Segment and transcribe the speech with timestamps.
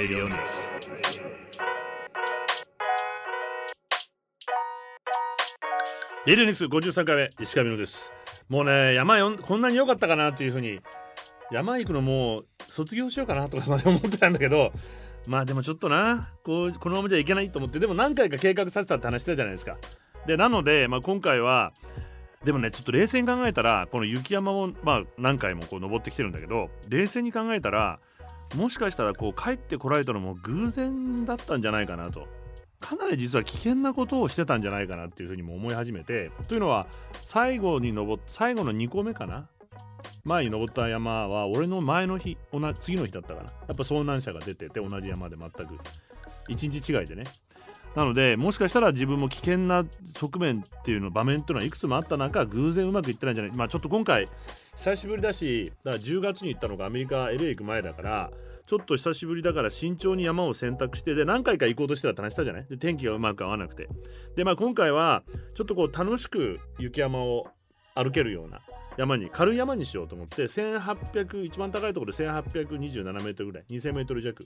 [0.00, 0.32] Radio News.
[6.26, 8.10] レディオニス53回目石上野です
[8.48, 10.80] もうね山よんこんなに良かったかなっていうふうに
[11.52, 14.72] 山行くのもう卒業しようかなとかまで思ってたんだけど
[15.26, 19.76] まあでもちょっとなこうこのままじゃいけないと思ってでも何回か計画させたって話してたじゃないですか
[20.26, 21.74] でなので、まあ、今回は
[22.42, 28.00] でもねちょっと冷静に考えたらこの雪山をまあ何回もこう登ってきてるんだけど冷静に考えたら
[28.56, 32.26] もしかしたらこう帰ってこられたのも偶然だったんじゃないかなと。
[32.80, 36.30] かなり実は危険なことをしてたんじゃないかなっていうふうにも思い始めて。
[36.48, 36.86] というのは
[37.24, 39.48] 最後に登最後の2個目かな。
[40.24, 43.50] 前に登った山は俺の前の日同次の日だったかな。
[43.68, 45.78] やっぱ遭難者が出てて同じ山で全く。
[46.48, 47.24] 1日違いでね。
[47.94, 53.52] なのでもしかしたら自分も危険な側面っていうの場面っていうのはいくつもあった中偶然うまくいってないんじゃない。
[53.56, 54.28] まあちょっと今回
[54.76, 58.30] 久しぶりだしだから10月に行ったのがアメリカ LA 行く前だから
[58.70, 62.66] ちょっと久しぶりだから慎重に山を選択してで何回か行こうとしてたって話したじゃない？
[62.70, 63.88] で天気がうまく合わなくて。
[64.36, 67.48] でまあ今回はちょっとこう楽しく雪山を
[67.96, 68.60] 歩けるような
[68.96, 74.44] 山に軽い山にしようと思って1800一番高いところで1827メートルぐらい2000メートル弱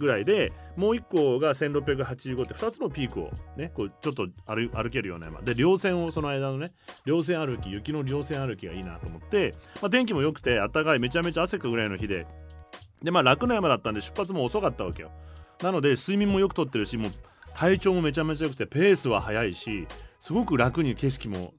[0.00, 5.42] ぐらいでもう1個が1685って2つのピークをねこうちょっと歩けるような山。
[5.42, 6.72] で稜線をその間のね
[7.06, 12.26] 稜線歩き雪の稜線歩きがいいなと思って、まあ、天気も良くて暖かいめちゃめちゃ汗かくぐらいの日で
[13.02, 15.10] でまあ楽な山だったんで出発も遅かったわけよ。
[15.62, 17.12] なので睡眠もよくとってるしもう
[17.54, 19.86] 体調もめちゃめちゃ良くてペースは速いし
[20.18, 21.54] すごく楽に景色も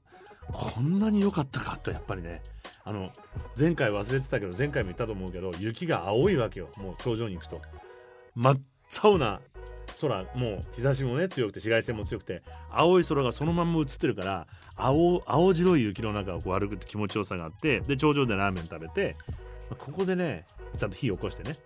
[0.52, 2.42] こんなに良かったかとやっぱりね。
[2.84, 3.10] あの
[3.56, 7.60] 前回忘れてたけど前回も言ったと思うけど雪が青いわけよもう頂上に行くと。
[8.34, 8.60] 真っ
[9.02, 9.40] 青な
[10.00, 19.14] 空もう日差しもね強くて紫外線も強くて青い空がそのまんま映ってるから青青白い雪の中をこう歩くって気持ちよさがあってで頂上でラーメン食べて
[19.78, 20.46] ここでね
[20.78, 21.56] ちゃんと火起こしてね。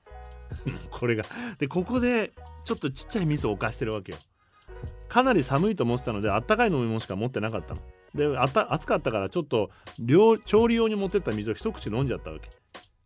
[0.91, 1.25] これが。
[1.59, 2.33] でここで
[2.65, 4.19] ちょっとちっちゃいミスを犯してるわけよ。
[5.09, 7.81] かなり寒いと思ってたのであったかい飲み物しか持ってなかったの。
[8.15, 12.51] であた暑かったからちょっと料調理用に持ってった水を一口飲んじゃったわけ。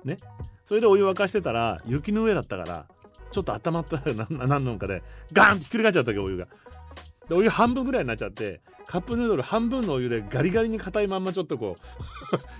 [0.04, 0.18] ね。
[0.64, 2.86] それでお湯沸かしてたら雪の上だったから
[3.32, 5.02] ちょっと温まったら何何のかで
[5.32, 6.46] ガーンってひっくり返っちゃったわけお湯が。
[7.28, 11.76] でお湯半分ぐらいになっちゃってカップヌードル半分のお湯でガリガリに硬いまんまちょっとこ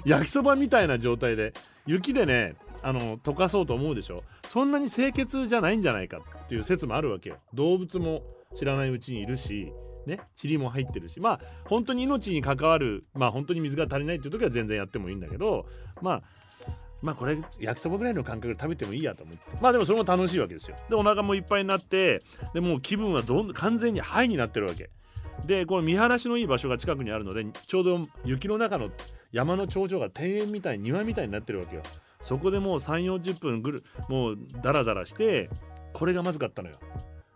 [0.04, 1.52] う 焼きそばみたいな状態で
[1.86, 4.22] 雪でねあの溶かそうと思うでしょ？
[4.46, 7.36] そんなに清潔じゃないんじゃないかっていう説もあるわけよ。
[7.54, 8.22] 動物も
[8.56, 9.72] 知らないうちにいるし
[10.06, 11.20] ね塵も入ってるし。
[11.20, 15.66] まあ本当に命に関わるまあ本当に水が足りないっていう時は全然やってもいいんだけど
[16.00, 16.22] まあ
[17.02, 19.42] まあこれ焼きそばぐらいの感覚で食べてもいいやと思って。
[19.60, 20.76] まあでもそれも楽しいわけですよ。
[20.88, 22.22] でお腹もいっぱいになって
[22.54, 24.90] でもう気分はどん完全にハイになってるわけ。
[25.46, 28.90] でこの見晴らしのいい場所が近くにあるのでちょうど雪の中の
[29.32, 31.82] 山の頂上が庭園みたい庭みたいになってるわけよ。
[32.20, 35.50] そこでもう3 4 0分ぐるもうダラダラして
[35.92, 36.78] これがまずかったのよ。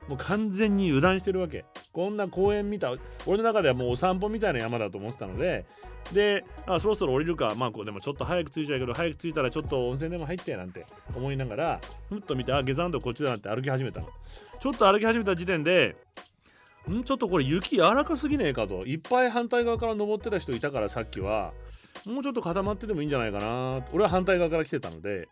[0.09, 1.65] もう完全に油断してるわけ。
[1.93, 2.93] こんな公園見た
[3.27, 5.65] 俺の中ではもうお散歩みたいな山だと思ってたので
[6.13, 7.55] であそろそろ降りるか。
[7.57, 11.81] まあこうでもちょっと早く着いちゃうけど早く着いたらちょっと温泉でも入ってなんて思いながら
[12.11, 14.09] ふっと見てあ下山道こっちだなって歩き始めたの。
[14.61, 15.97] ちょっと歩き始めた時点で
[16.93, 17.05] ん？
[17.05, 18.87] ちょっとこれ雪柔らかすぎねえかと。
[18.87, 21.53] いっぱい反対側から登ってた人いたからさっきは。
[22.05, 23.85] もうちょっと固まっててもいいんじゃないかな。
[23.93, 25.29] 俺は反対側から来てたので。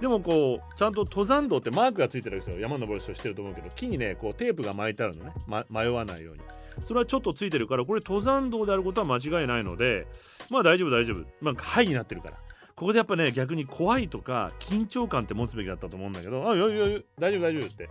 [0.00, 2.60] でもこうちゃんと登山道ってマークがついてるわけですよ。
[2.60, 3.70] 山登る人してると思うけど。
[3.76, 6.40] 木にねこうテープが巻いてあるのね、ま、迷わないように。
[6.84, 10.06] それはちょっとついてるからこれ登山道であることは間違いないので。
[10.50, 11.24] まあ大丈夫大丈夫。
[11.40, 12.36] まあハイになってるから。
[12.74, 16.50] ここでやっぱね逆に怖いとか緊張感って持つべきだったと思うんだけど。
[16.50, 17.88] あいやいやいや大丈夫大丈夫って。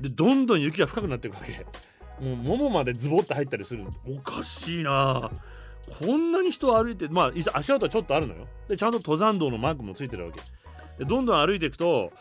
[0.00, 1.64] でどんどん雪が深くなっていくわけ。
[2.20, 5.30] もうももまでズボって入ったりするおかしいな。
[5.98, 8.46] こんなに人歩いてまあ足跡はちょっとあるのよ。
[8.68, 10.40] でちゃんと登山道のマークもついてるわけ。
[10.98, 12.12] でどんどん歩いていくと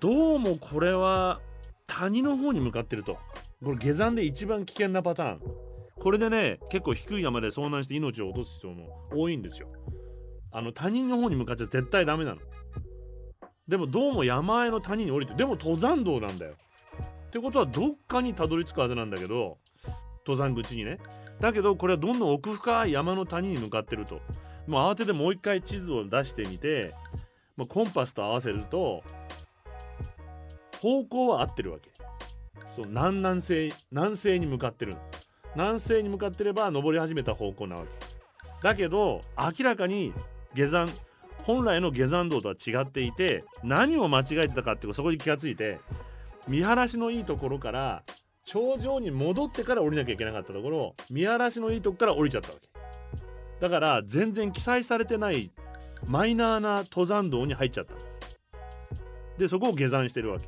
[0.00, 1.40] どうもこれは
[1.86, 3.18] 谷の方に向かってると。
[3.62, 5.40] これ下山で一番危険なパターン。
[5.96, 9.68] これでね結構低い山で遭難して命を落とす人も多いんですよ。
[10.52, 12.40] あの谷の方に向かっちゃ絶対ダメなの。
[13.66, 16.54] でもどうも山あいの谷に降りてでも登山道なんだよ。
[17.34, 19.58] ってことはどっかにたどり着くはずなんだけど
[20.24, 20.98] 登山口にね。
[21.40, 24.20] だけどこれはどんどん奥深い山の谷に向かってると。
[24.68, 26.92] もう慌ててもう一回地図を出してみて
[27.56, 29.02] まあ、コンパスと合わせると
[30.80, 31.90] 方向は合ってるわけ。
[32.76, 34.94] そう南南西南西に向かってる
[35.56, 37.88] 南西に向かってれば登り始めた方向なわけ。
[38.62, 40.12] だけど明らかに
[40.54, 40.88] 下山
[41.42, 45.80] 本来の下山道とは違っていて何を間違えてたかっていうそこに気がついて
[46.48, 48.02] 見晴らしのいいところから
[48.44, 52.68] 頂上に戻ってから降りなきゃいけなかったところ見晴らしのいいとこから降りちゃったわけ。
[53.60, 55.50] だから全然記載されてない
[56.06, 57.94] マイナーな登山道に入っちゃった
[59.38, 60.46] でそこを下山してるわけ。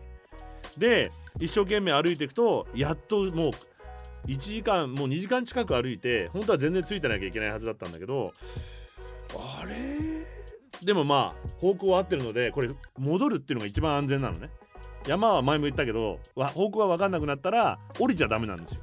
[0.76, 1.10] で
[1.40, 3.50] 一生懸命歩いていくとやっともう
[4.26, 8.34] 1時間もう2時間近く歩いて本当は全然ついてなきゃいけないはずだったんだけど
[9.34, 9.75] あれ？
[10.84, 14.50] でもまあ方向は合ってるのでこれ戻るっていうのが一番安全なのね。
[15.06, 18.81] 山は前も言ったけど方向が分かんなくなったら降りちゃダメなんですよ。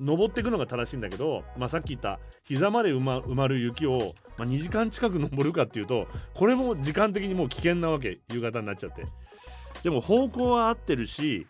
[0.00, 8.18] 登っていくのが正しいんだけど、まあ、さっき言った膝まで埋ま埋まる雪を、まあ、2時間近く登るかっていうとこれも時間的にもう危険なわけ。
[8.32, 9.04] 夕方になっちゃって。
[9.82, 11.46] でも方向は合ってるし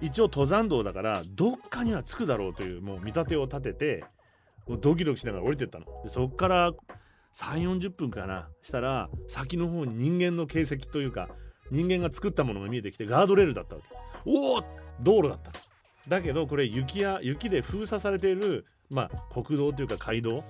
[0.00, 4.04] 一応登山道だからどっかには着くだろうというもう見立てを立てて
[4.66, 5.86] もうドキドキしながら降りてったの。
[6.04, 6.72] でそっから
[7.32, 11.28] 3 4 0分かなしたら先の方に人間の形跡というか
[11.70, 13.88] 人間が作ったものが見えてきてガードレールだったわけ。
[14.24, 14.64] おお
[15.00, 15.52] 道路だった。
[16.08, 20.42] だけどこれ雪や雪で封鎖されているまあ国道というか街道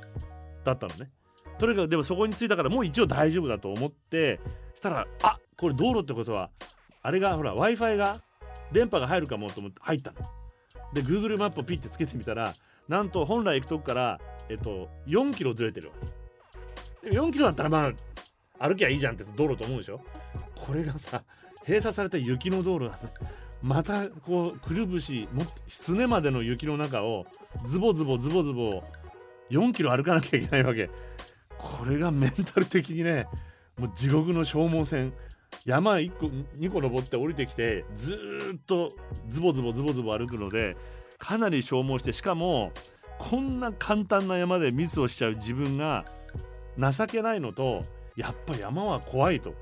[0.65, 1.11] だったのね。
[1.59, 4.41] とにかくでもそこに着いたからもう一応大丈夫だと思って
[4.75, 6.51] したらあこれ道路ってことは
[7.03, 8.19] あれがほら w i f i が
[8.71, 10.19] 電波が入るかもと思って入ったの。
[10.93, 12.55] で Google マップをピッてつけてみたら
[12.89, 15.95] なんと本来行くとこからえっと4キロずれてるわ
[17.03, 17.11] け。
[17.11, 17.93] 4キロだったらま
[18.61, 20.01] あ歩きゃいいじゃんって道路と思うでしょ。
[20.67, 21.23] これがさ
[21.61, 22.99] 閉鎖された雪の道路だ。
[23.63, 27.27] またこうくるぶしもすねまでの雪の中を
[27.67, 28.83] ズボズボズボズボ
[29.51, 30.91] 4キロ歩かなきゃいけないわけ。
[31.57, 33.27] これがメンタル的にね
[33.79, 35.13] もう地獄の消耗戦。
[35.65, 38.15] 山1個2個登って降りてきてず
[38.55, 38.93] っと
[39.29, 40.77] ズボズボズボズボ歩くので
[41.19, 42.71] かなり消耗してしかも
[43.19, 46.05] こんな簡単な山でミスをしちゃう自分が
[46.79, 47.85] 情けないのと
[48.15, 49.55] やっぱ山は怖いと。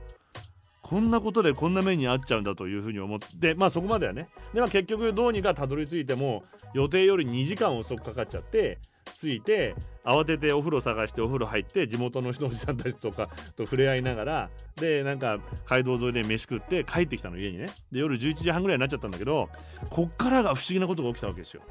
[0.86, 4.28] こんなことでこんな目に遭っちゃうんだというふうに思ってまあそこまではね。
[4.54, 6.44] でも結局どうにかたどり着いても
[6.74, 8.78] 予定より2時間遅くかかっちゃって
[9.16, 9.74] 着いて
[10.04, 17.66] 慌ててお風呂探してお風呂入って地元の人おじさんたちとかと触れ合いながらでなんか街道沿いで飯食って帰ってきたの家にね。
[17.90, 19.48] で夜11時半ぐらいになっちゃったんだけど
[19.90, 21.62] こっからが不思議なことが起きたわけですよ。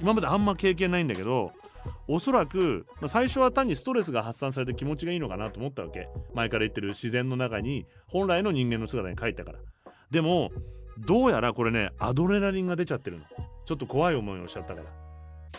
[0.00, 1.52] 今まであんま経験ないんだけど
[2.08, 6.08] おそらく、ま、最初は単にストレスが発散されて気持ちがいいのかなと思ったわけ。
[6.34, 9.58] 前から言ってる自然の中に本来の人間の姿に帰ったから。
[10.10, 10.50] でも
[10.98, 13.24] どうやらこれねアドレナリンが出ちゃってるの。
[13.64, 14.86] ちょっと怖い思いをしちゃったから。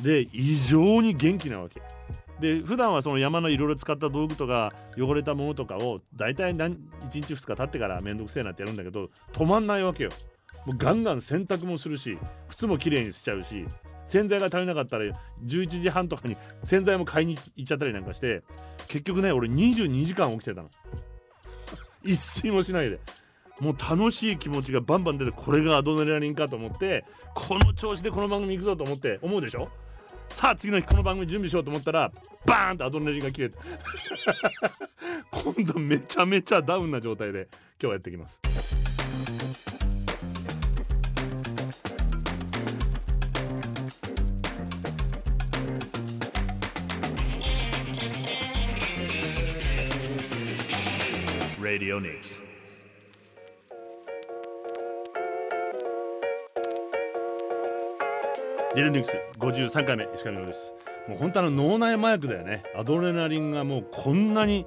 [0.01, 1.81] で異常に元気なわけ。
[2.39, 6.79] で普段はその山のいろいろ使った道具とか汚れたものとかを大体何1
[7.09, 10.12] 日2日経ってからめんどくせえなってやるんだけど止まんないわけよ。
[10.66, 12.18] もうガンガン洗濯もするし
[12.50, 13.66] 靴もきれいにしちゃうし
[14.06, 15.06] 洗剤が足りなかったら
[15.46, 18.44] 11時半とかに洗剤も買いに行っちゃったりなんかして
[18.88, 20.70] 結局ね俺22時間起きてたの。
[22.04, 23.00] 一睡もしないで。
[23.60, 27.04] もう楽しい気持ちがバンバン出てこれがアドレナリンかと思って
[27.34, 29.68] この調子でこの番組行くぞと思って思うでしょ？
[30.30, 32.12] さあ次の日この番組準備しようと思ったら
[32.46, 33.58] バーンとアドレナリンが切れて
[35.32, 38.40] 今度めちゃめちゃダウンな状態で今日はやっていきます。
[51.67, 52.41] Radio Nix.
[58.74, 60.74] ディルニクス53回目石上です。
[61.09, 62.63] もう本当あの脳内麻薬だよね。
[62.74, 64.65] アドレナリンがもうこんなに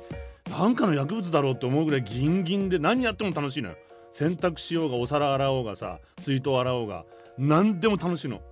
[0.50, 3.76] なんかの薬物だろうって思うぐらいギンギンで何やっても楽しいのよ。
[4.12, 7.06] 洗濯しようがお皿洗おうがさ水筒洗おうが
[7.38, 8.42] 何でも楽しいの。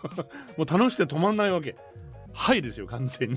[0.56, 1.76] もう楽しくて止まんないわけ。
[2.32, 3.36] はいですよ完全に。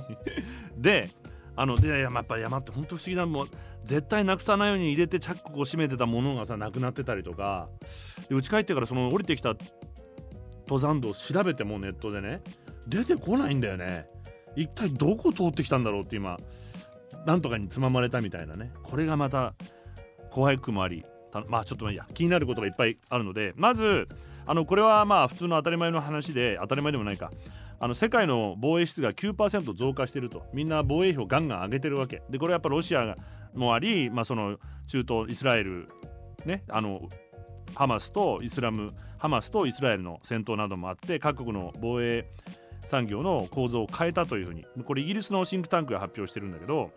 [0.78, 1.10] で
[1.58, 3.48] あのでやっぱ山って本当不思議なもう
[3.84, 7.70] 絶対なくさないように入れてチャックを閉めてたものがさなくなってたりとか。
[8.30, 9.56] で家帰ってからその降りてきた
[10.68, 12.42] 登山道を調べてもネットでね
[12.88, 14.08] 出てこないんだよね。
[14.56, 16.38] 一体どこ通ってきたんだろうって今
[17.26, 18.72] なんとかにつままれたみたいなね。
[18.84, 19.54] これがまた
[20.30, 21.04] 怖いくもあり
[21.48, 22.06] まあちょっといや。
[22.14, 24.08] 気になることがいっぱいあるのでまず
[24.46, 27.32] あのこれはまあ普通の当たり前の話で当たり前でもないか。
[27.84, 30.46] あの世界の防衛出が9%増加していると。
[30.54, 32.22] みんな防衛費をガンガン上げてるわけ。
[32.30, 33.18] でこれはやっぱロシア
[33.56, 35.90] もあり、まあ、その中東イスラエル
[36.46, 37.02] ねあの
[37.74, 42.28] ハマスとイスラムハマスとイスラエルの戦闘などもあって各国の防衛
[42.86, 44.64] 産業の構造を変えたというふうに。
[44.86, 46.92] これイギリスのシンクタンクが発表してるんだけど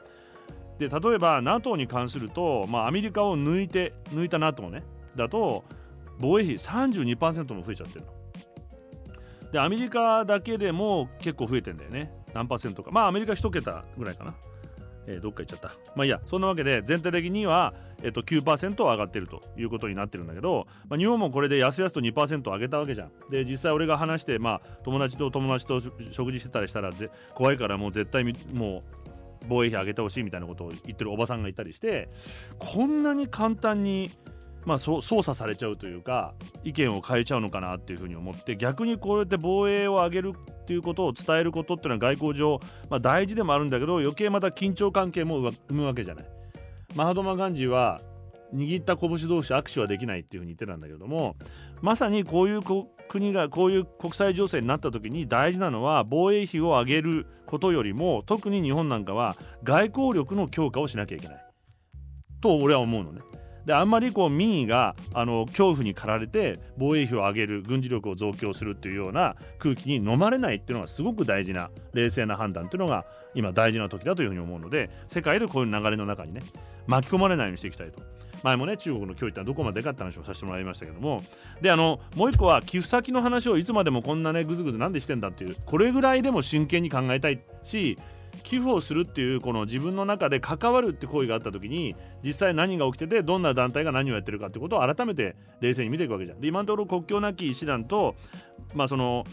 [0.79, 4.83] で例えば NATO に関すると、まあ、アメリカを抜いて抜いた NATO ね
[5.17, 5.65] だと
[6.19, 8.24] 防衛費32%も増えちゃってるの。
[9.55, 14.35] でアメリカだけでも結構増えてんだよね何パーセントかまあアメリカ1桁ぐらいかな
[15.07, 15.69] えー、どっか行っちゃった。
[15.95, 23.11] まあいいや、そんなわけで全体的には、えっと、9%上がってるということになってるんだけど、まあ、日本もこれでやすやすと2%上げたわけじゃん。
[23.31, 25.79] で、実際俺が話して、まあ、友達と友達と
[26.11, 26.91] 食事してたりしたら
[27.35, 28.83] 怖いからもう絶対もう
[29.47, 32.09] 防衛費上げてほしいみたいなことを言ってるおばさんがいたりして
[32.59, 34.11] こんなに簡単に
[34.67, 46.25] まあ、操作されちゃうというか意見を変えちゃうのかなっていうふうに思って逆にこうやって防衛を上げるっていうことを伝えることっていうのは外交上、まあ、大事でもあるんだけど余計また緊張関係も生むわけじゃない。
[46.95, 48.01] マハドマ・ガンジーは
[48.55, 51.37] 握った拳同士握手はできないっていうふうに言ってたんだけども
[51.83, 52.63] まさにこういう
[53.09, 61.45] 国がこういう国際情勢になった時に大事なのは防衛費を上げることよりも特に日本なんかは外交力の強化をしなきゃいけない
[62.41, 63.21] と俺は思うのね。
[63.67, 76.43] であんまりこう民意があの恐怖に駆られて防衛費を上げる軍事力を増強するっていうような空気に飲まれないっていうのがすごく大事な冷静な判断っていうのが今大事な時だというふうに思うので世界でこういう流れの中にね
[76.87, 78.03] 巻き込まれないようにしていきたいと。
[78.45, 81.23] 前もね中国の脅威ってどこまでかって話をさせてもらいましたけども
[81.63, 87.99] であのもう一個は寄付先の話をいつまでもこんなねぐずぐずなんでしてんだっていうこれぐらいでも真剣に考えたいし
[88.43, 96.41] 寄付をするっていうこの自分の中で関わるって行為があった時に実際何が起きててどんな団体が何をやってるかってことを改めて冷静に見ていくわけじゃん。
[96.41, 98.17] で今のところ国境なき医師団と
[98.75, 99.25] まあその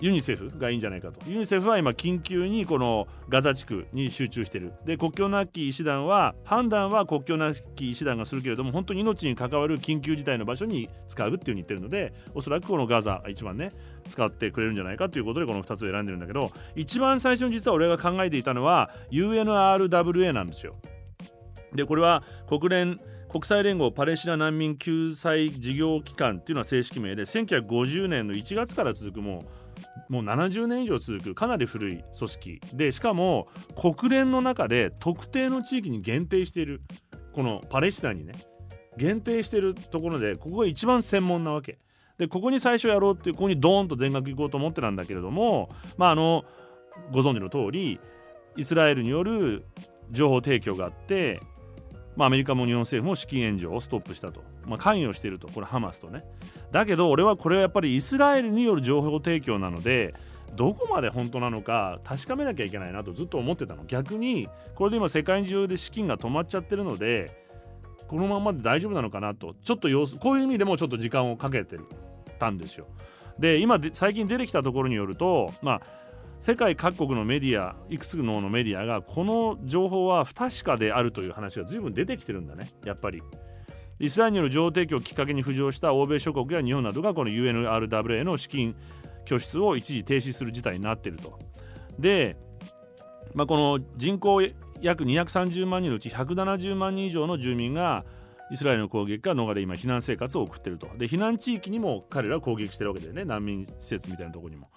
[0.00, 1.20] ユニセフがいいんじゃないかと。
[1.30, 4.72] ユニセフは今緊急にこのガザ地区に集中している。
[4.84, 13.70] で国境なき医師団は判断は国境なき医師団がするけれども本当に命に関わる緊急事態の場所に使うっていうふうに言ってるのでおそらくこのガザ一番ね
[14.08, 20.74] 使ってくれるんじゃないかということでこの2つを選んでるんだけど一番最初に実は俺が考えていたのは UNRWA なんですよ。
[21.74, 29.40] でこれは国連国際連合パレスチナ難民救済事業機関っていうのは正式名で1950年の1月から続くもう
[30.08, 32.60] もう70年以上続くかなり古い組織。
[32.74, 36.82] でしかも国連の中で特定の地域に限定している。
[37.32, 38.32] このパレスチナにね。
[38.96, 41.78] 限定しているところでここが一番専門なわけ。
[42.18, 46.44] でここに最初やろうってここにドーンと全額行こうと思ってたんだけれどもまああの
[47.12, 48.00] ご存知の通り
[48.56, 49.66] イスラエルによる
[50.10, 51.40] 情報提供があって
[52.16, 56.24] まあ、アメリカも日本政府も資金援助をストップしたと、まあ、関与しているとこれハマスとね。
[56.72, 60.14] だけど俺はこれはやっぱりイスラエルによる情報提供なので
[60.54, 63.84] どこまで本当なのか確かめなきゃいけないなとずっと思ってたの。
[63.84, 67.30] 逆にこれで今世界中で資金が止まっちゃってるので
[68.08, 69.54] このままで大丈夫なのかなと。
[69.62, 71.76] ちょっと様子こういう意味でもちょっと時間をかけて
[72.38, 72.86] たんですよ。
[73.38, 75.80] で今最近出てきたところによるとまあ
[76.38, 82.70] 世界各国のメディアいくつのメディアがこの情報は不確かであるという話が随分出てきてるんだね。
[82.84, 83.22] やっぱり。
[83.98, 88.76] イスラエルによる情報提供をきっかけに浮上した欧米諸国や日本などがこの UNRWA の資金
[89.24, 91.38] 拠出を一時停止する事態になっていると。
[91.98, 92.36] で、
[93.34, 94.42] まあ、この人口
[94.82, 98.04] 約230万人のうち170万人以上の住民が
[98.50, 100.88] イスラエルの攻撃から逃れ今避難生活を送っていると。
[100.96, 104.70] で避難地域にも彼らは攻撃してるわけだよね難民施設みたいなところにも。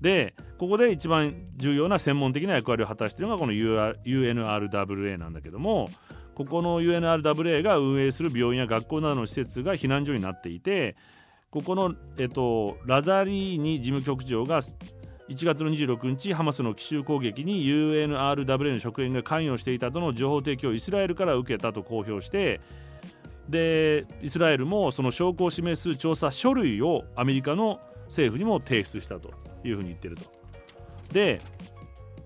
[0.00, 5.88] でここで一番重要な専門的な役割を果たしているのがこの UNRWA なんだけども
[6.36, 10.94] ここの UNRWA が運営する病院や学校などの施設が避難所になっていて
[11.50, 14.74] ここの、えっと、ラザリーニ事務局長が1
[15.30, 22.60] 月の26日ハマスの奇襲攻撃に UNRWA の職員が関与していたとの情報提供をイスラエルから受けたと公表して
[23.48, 29.32] でイスラエルもその証拠を示す調査書類をアメリカの政府にも提出したと
[29.64, 30.24] いうふうに言ってると。
[31.12, 31.40] で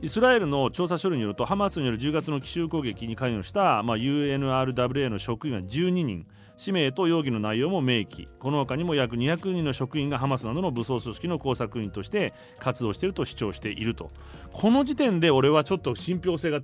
[0.02, 6.26] イスラエルの調査書類によるとハマスによる10月の奇襲攻撃に関与した、まあ、UNRWA の職員は12人
[6.56, 8.28] 氏名と容疑の内容も明記。
[8.38, 13.24] この他にも約200人の職員がハマスなどの武装組織の工作員として活動していると。
[13.24, 14.10] 主張していると
[14.52, 16.60] この時点で俺はちょっと信憑性が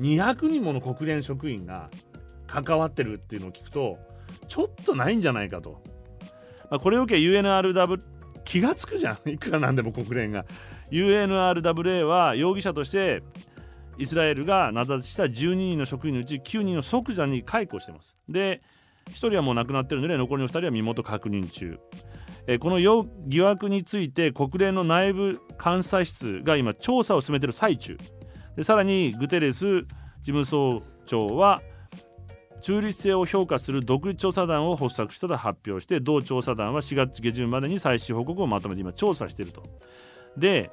[0.00, 1.90] 200人もの国連職員が
[2.46, 3.98] 関わってるっていうのを聞くと
[4.48, 5.82] ちょっとないんじゃないかと、
[6.70, 8.00] まあ、これを受け UNRW
[8.44, 9.28] 気が付くじゃん。
[9.28, 10.44] いくらなんでも国連が。
[10.90, 13.22] UNRWA は容疑者として
[13.98, 18.16] イスラエルが名指しした12人の職員のうち9人を即座に解雇しています。
[18.28, 18.62] で
[19.10, 21.78] 1人はもう亡くなってるので残りの2人は身元確認中。
[22.46, 22.78] えこの
[23.26, 27.98] 疑惑について国連の内部監査室が今調査を進めている最中。
[28.56, 29.86] でさらにグテレス事
[30.22, 31.62] 務総長は
[32.60, 39.62] 中立性を評価する独立調査団を発足したと発表して同調査団は4月下旬までに最終報告をまとめて今調査していると。
[40.36, 40.70] で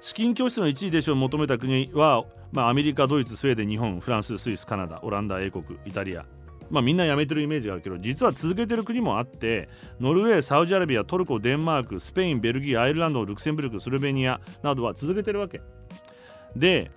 [0.00, 6.24] 資金拠出の一時停止を求めた国は、まあ、アメリカドイツスウェーデン日本フランススイスカナダオランダ英国イタリア。
[6.68, 9.68] まあみんなやめてるイメージがあるけど実は続けてる国もあって
[10.00, 15.60] ノルウェーサウジアラビアトルコデンマークスペインベルギーアイルランドルクセンブルクスロベニアなどは続けてるわけ。
[16.56, 16.90] で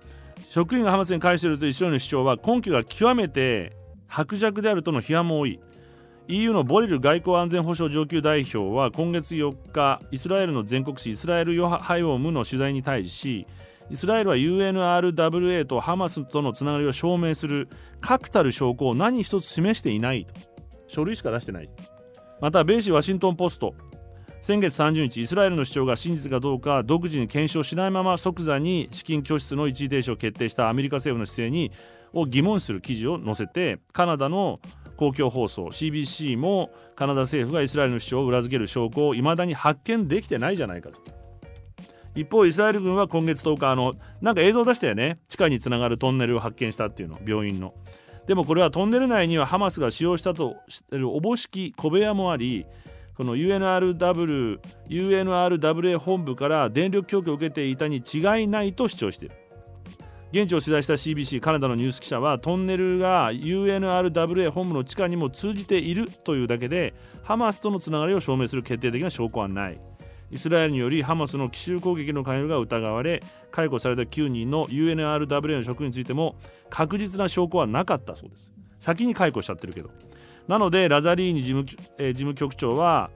[0.48, 3.76] 職員がハマスに返していると一緒の主張は根拠が極めて
[4.08, 5.60] 薄弱であるとの批判も多い。
[6.30, 13.48] EU のボリル外交安全保障上級代表は今月4日イスラエルの全国紙イスラエル・ヨハイオムの取材に対し
[13.90, 17.68] イスラエルは UNRWA とハマスとのつながりを証明する
[18.00, 20.34] 確たる証拠を何一つ示していないと。
[20.86, 21.70] 書類しか出してない。
[22.40, 23.74] また米紙ワシントン・ポスト。
[24.40, 31.72] 先月30日イスラエルの主張が真実かどうか独自に検証しないまま即座に資金拠出の一時停止を決定したアメリカ政府の姿勢に
[32.12, 34.60] を疑問視する記事を載せてカナダの
[35.00, 41.00] 公共放送 CBC もカナダ政府がイスラエルの主張を裏付ける証拠をいまだに発見できてないじゃないかと。
[42.14, 45.18] 一方イスラエル軍は今月10日あのなんか映像出したよね。
[45.26, 47.72] 地下につながるトンネルを発見したっていうの病院の。
[48.26, 52.66] でもこれはトンネル内にはハマスが使用したとしてるおぼしき小部屋もあり
[53.16, 59.34] この UNRW UNRWA 本部から電力供給を受けていたに違いないと主張している。
[60.32, 66.94] 現地を取材した CBC カナダのニュース記者はトンネルが UNRWA 本部の地下にも通じているというだけで
[67.24, 69.80] ハマスとのつながりを証明する決定的な証拠はない。
[70.30, 73.20] イスラエルによりハマスの奇襲攻撃の関与が疑われ
[73.50, 76.36] 解雇された9人の UNRWA の職員についても
[76.68, 78.52] 確実な証拠はなかったそうです。
[78.78, 79.90] 先に解雇しちゃってるけど。
[80.46, 83.10] なのでラザリーニ事務,、えー、事務局長は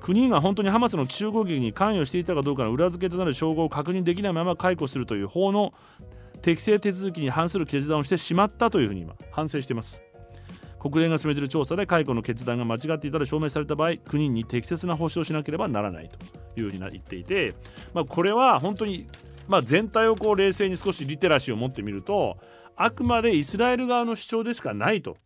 [0.00, 5.72] 9人が本当にハマスの奇襲攻撃に関与していたかどうかの裏付けとなる証拠を確認できないまま解雇するという法の
[6.46, 10.04] 適正手続きに反する決断をしてしまったというふうに今反省しています
[10.78, 16.16] 国連が進めている調査で解雇の決断が間違っていたら証明された場合国に適切な保障をしなければならないと
[16.60, 17.54] いうふうに言っていて、
[17.92, 19.08] まあ、これは本当に、
[19.48, 22.36] まあ、全体をこう冷静に少しリテラシーを持ってみると
[22.76, 25.16] あくまでイスラエル側の主張でしかないと。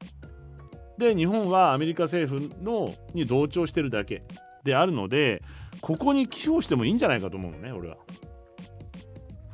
[0.96, 4.22] で日本はアメリカ政府のに同調してるだけ
[4.64, 5.42] であるので
[5.82, 7.98] ここに寄付をしてもいいんじゃないかと思うのね俺は。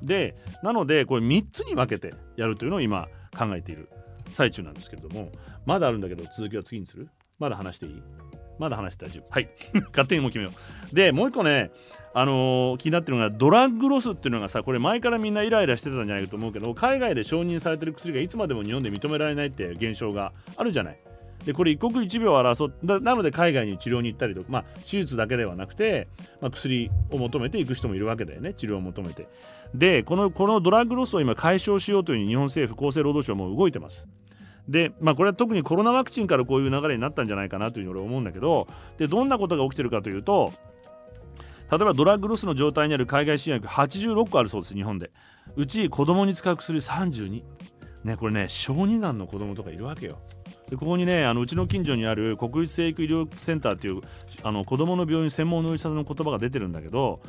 [0.03, 3.89] でなのでこれ3つに分けてやるというのを今考えている
[4.33, 5.31] 最中なんですけれども
[5.65, 7.09] まだあるんだけど続きは次にする？
[7.39, 8.03] まだ話していい？
[8.59, 9.49] まだ話して大丈夫はい。
[9.91, 10.51] 勝手にもう決めよ
[10.93, 10.95] う。
[10.95, 11.71] でもう一個ね
[12.15, 20.99] あのー、気になってるのがドラッグロスっていうのがさこれ前からみんなイライラしてたんじゃないかと思うけど海外で承認されてる薬がいつまでも日本で認められないって現象があるじゃない。
[21.45, 26.09] でこれ一刻一秒を争っなので海外に治療に行ったりとか、まあ、手術だけではなくて、
[26.41, 28.53] まあ、薬を求めて行く人もいるわけだよね。
[28.55, 29.29] 治療を求めて。
[29.75, 34.09] でこのこのドラッグロスを今解消しようといううに日本政府厚生労働省も動いてます。
[34.69, 38.67] でまあこれは特にコロナワクチンからこういう流れになったんじゃないかなというふうに俺は思うんだけど
[38.99, 40.53] でどんなことが起きてるかというと
[41.71, 45.11] 例えばドラッグロスの状態にある海外新薬86個あるそうです日本で。
[45.55, 47.43] うち子供に使う薬32
[48.05, 50.19] ねこれね小児がんの子供とかいるわけよ。
[50.71, 54.01] でここにねあのうちの近所にある国立成育医療センターっていう
[54.43, 57.21] あの子どもの病院専門のお医者さんの言葉が出てるんだけど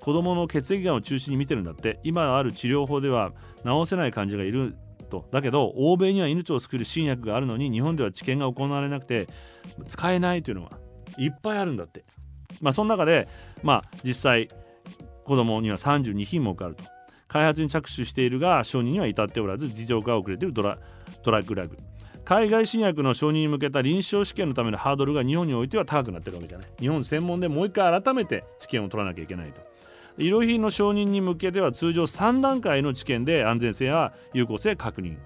[0.00, 2.00] 子どもの血液がんを中心に見てるんだって。
[2.02, 3.32] 今ある治療法では
[3.64, 4.74] 治せない患者がいる
[5.10, 5.28] と。
[5.30, 9.28] だけど欧米には命を救う新薬があるのに日本では治験が行われなくて
[9.86, 10.70] 使えないというのは
[11.18, 12.04] いっぱいあるんだって。
[12.60, 13.28] まあその中で
[13.62, 14.48] まあ実際
[15.24, 16.84] 子どもには32品目あると。
[17.28, 20.78] 開発に着手しているが承認には至っておらず事情が遅れているドラ
[21.22, 21.76] ドラッグラグ。
[22.30, 26.68] 海外新薬の承認に向けた臨床試験のためのハードルが日本においては高くなってるわけじゃない。
[26.78, 29.60] 日本専門でもう一回改めて治験を取らなきゃいけないと。
[30.16, 35.16] 医療品の承認に向けては通常3段階の治験で安全性や有効性確認。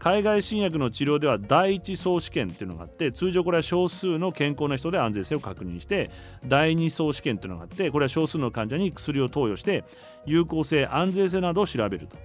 [0.00, 6.10] 海外新薬の治療では第一層試験っていうのがあって通常これは少数の健康な人で安全性を確認して
[6.44, 9.84] 第二層試験っていうのがあってこれは少数の患者に薬を投与して
[10.26, 12.16] 有効性安全性などを調べると。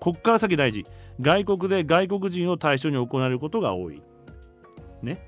[0.00, 0.84] こっから先大事。
[1.20, 4.02] 外国で外国人を対象に行われることが多い。
[5.02, 5.18] ね。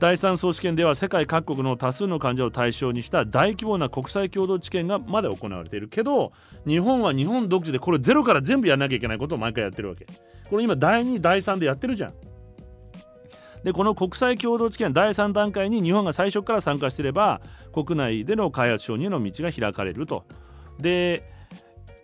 [0.00, 6.32] 第3層試験では世界各国の多数の患者を対象にした大規模な国際共同治験がまだ行われているけど
[6.66, 10.06] 日本は日本独自でこれゼロから全部やらなきゃいけないことを毎回やってるわけ。
[10.50, 12.12] これ今第2第3でやってるじゃん。
[13.62, 17.40] でこの国際共同治験第3段階に日本が最初から参加していれば
[17.72, 20.24] 国内での開発承認の道が開かれると。
[20.78, 21.33] で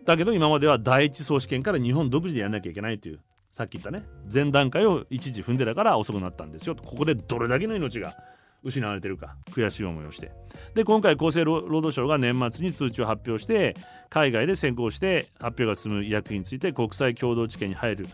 [0.04, 3.20] だけど今までは第一層試験から日本独自でやらなきゃいけないという
[3.52, 6.74] さっき言ったね前段階を一時踏んでたから遅くなったんですよ。
[6.74, 8.14] とここでどれだけの命が
[8.62, 10.30] 失われてるか悔しい思いをして。
[10.74, 13.74] で今回厚生労働省が年末に通知を発表して
[14.08, 18.06] 海外で先行して発表が進む医薬品について国際共同治験に入る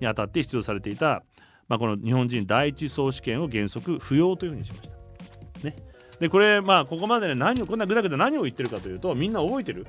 [0.00, 1.22] にあたって必要されていた、
[1.68, 4.94] まあ、この日本人第一層試験を原則不要というふうにしました。
[5.64, 5.76] ね、
[6.20, 9.86] でこれまあここまでね何をこんなぐだぐだ何を言ってるかというとみんな覚えてる。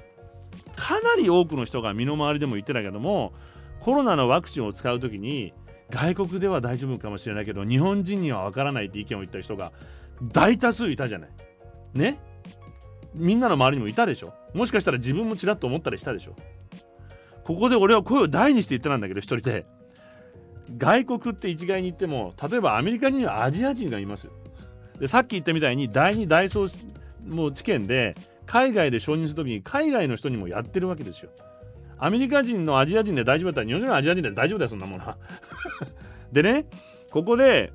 [0.76, 3.34] かなり多くの人が身の回りでも言ってたけども
[3.80, 5.54] コロナのワクチンを使う時に
[5.89, 9.72] 外国では大丈夫かもしれないけど日本人にはわからないって意見を言った人が
[10.22, 11.30] 大多数いたじゃない。
[11.94, 12.20] ね？
[13.13, 14.34] みんなの周りにもいたでしょ。
[14.54, 16.36] もしかしたら自分もちらっと思ったりしたでしょ。
[17.44, 19.65] ここで俺は声を大にして言ってたんだけど一人で。
[20.78, 24.30] 外国って一概に言っても例えばアメリカにはアジア人がいます。
[25.00, 26.88] でさっき言ったみたいに第2第3
[27.28, 31.29] もう治験で海外で承認するときに海外の人にもやってるわけですよ。
[31.97, 35.17] アメリカ人のアジア人で大丈夫だったら日本人のアジア人で大丈夫だよそんなものは。
[36.31, 36.65] でね
[37.12, 37.71] ここで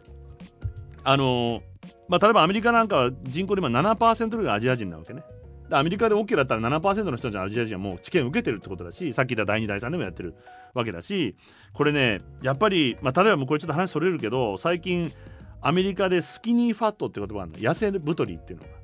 [1.03, 1.63] あの
[2.09, 5.23] まあ、例えばアメリカなんかは人口で今7%ぐらいがアジア人なわけね。
[5.71, 10.35] アメリカで OK だったら7%の人たちのアジア人はもう治験受けてるってことだしさっき言った第2第3でもやってる
[10.75, 11.37] わけだし
[11.73, 15.13] これねやっぱり、まあ、例えばもうこれちょっと話それるけど最近
[15.61, 18.80] アメリカでスキニーファットって言葉があるの痩せ太りっていうのが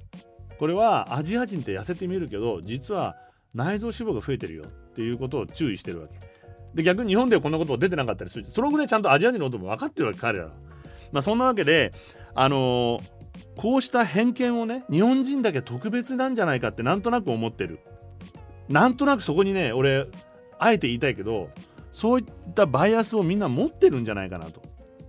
[0.58, 3.16] これはアジア人って痩せて見えるけど実は
[3.54, 6.14] 内臓脂肪が増えてるよっていうことを注意してるわけ。
[6.74, 8.46] で逆に日本ではこんなこと出てなかったりする。
[8.46, 10.50] そのぐらいちゃんとアジア人のことも分かってるわけ彼らは。
[11.12, 11.92] まあそんなわけで
[12.34, 13.16] あのー
[13.54, 17.80] こうした偏見をね日本人だけ特別なんじゃないかってなんとなく思ってる。
[18.68, 20.06] なんとなくそこにね俺
[20.58, 21.50] あえて言いたいけど
[21.92, 24.60] そういったバイアスをみんな持ってるんじゃないかなと。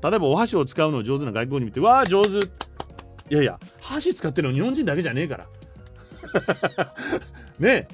[0.01, 2.47] 例えばお箸を使うのを上手な外国に見てわあ上手。
[3.29, 5.45] いやいや箸使ってるの日本人だけじゃねえから。
[7.59, 7.87] ねえ。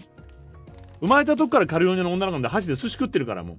[0.99, 3.57] 生まれたとこからカリフォルニアの女の子なんで箸で寿司食ってるからもう。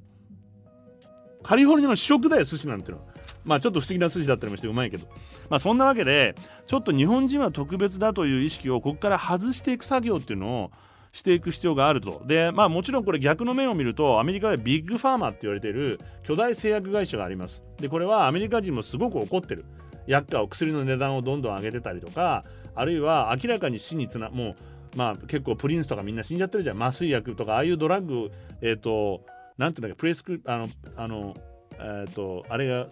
[1.43, 3.05] カリフォルニアの主食だよ寿司なんてのは。
[3.45, 5.07] まあちょっと不思議な寿司だったりもしてうまいけど。
[5.51, 6.35] まあそんなわけで
[6.67, 10.71] ちょっと日本人は特別だという意識をここから外していく作業っていうのを
[11.13, 12.23] していく必要があると。
[12.27, 17.63] でまあもちろんこれ逆の面を見るとアメリカでビッグファーマーって言われている巨大製薬会社があります。
[17.79, 19.67] でこれはアメリカ人もすごく怒ってる。
[20.07, 24.55] 薬価を薬の値段をどんどん上げてたりとかあるいは明らかに死につなもう
[24.97, 26.83] まあ結構プリンスとかみんな死んじゃってるじゃん。
[26.83, 29.23] 麻酔薬とかああいうドラッグえっ、ー、と
[29.59, 31.35] なんていうんだっけプレスクあのあの
[31.79, 32.87] えっ、ー、とあれが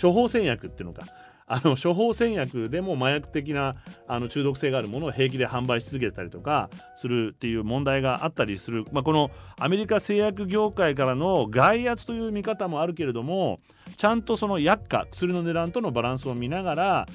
[0.00, 1.06] 処方箋薬っていうのか。
[1.52, 3.76] あの処方箋薬でも麻薬的な
[4.08, 13.60] あの中毒性があるものを平気で販売し続けたりとかするっていう問題があったりする、まあ、このアメリカ製薬業界からの外圧という見方もあるけれども
[13.98, 17.06] ちゃんとその薬価薬の値段とのバランスを見ながら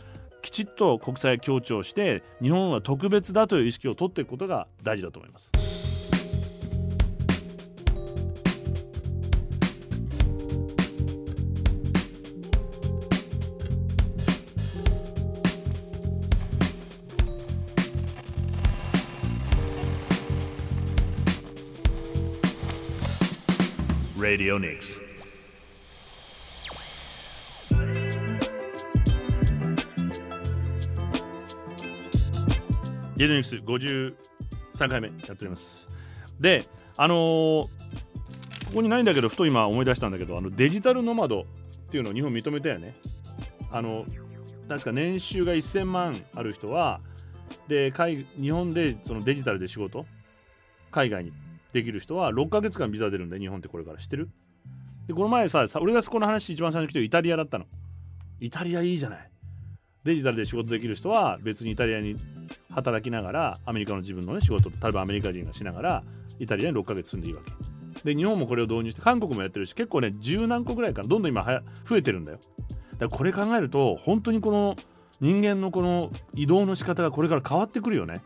[0.43, 5.86] きちっと国際協調して日本は特別だという意識を取っていくことが大事だと思います。
[24.19, 24.99] Radio Nix.
[33.15, 35.87] ニックス53回目やっております。
[36.39, 37.67] で、あのー、こ
[38.75, 41.45] こにないんだけど、ふと今思い出したんだけど、あのデジタルノマドっ
[41.91, 42.95] ていうのを日本認めたよね。
[43.71, 44.05] あの、
[44.67, 47.01] 確か年収が1000万ある人は、
[47.67, 50.05] で、日本でそのデジタルで仕事、
[50.89, 51.33] 海外に
[51.73, 53.97] できる人は6ヶ月間ビザ出るんだよ日本ってこれから。
[53.97, 54.29] 知ってる？
[55.07, 57.65] でこの前さ俺がそこの話一番最初に来てイタリアだったの。
[58.39, 59.31] イタリアいいじゃない。
[60.03, 62.15] デジタルで仕事できる人は別にイタリアに
[62.69, 66.03] 働きながらアメリカの自分のね仕事例えばアメリカ人がしながら
[66.39, 67.51] イタリアに6ヶ月住んでいいわけ。
[68.03, 72.39] で日本もこれを導入して韓国もやってるし結構ね十何個ぐらいからどんどん今は増えてるんだよ。
[72.99, 74.75] だからこれ考えると本当にこの
[75.19, 78.21] 人間のこの移動の仕方がこれから変わってくるよね。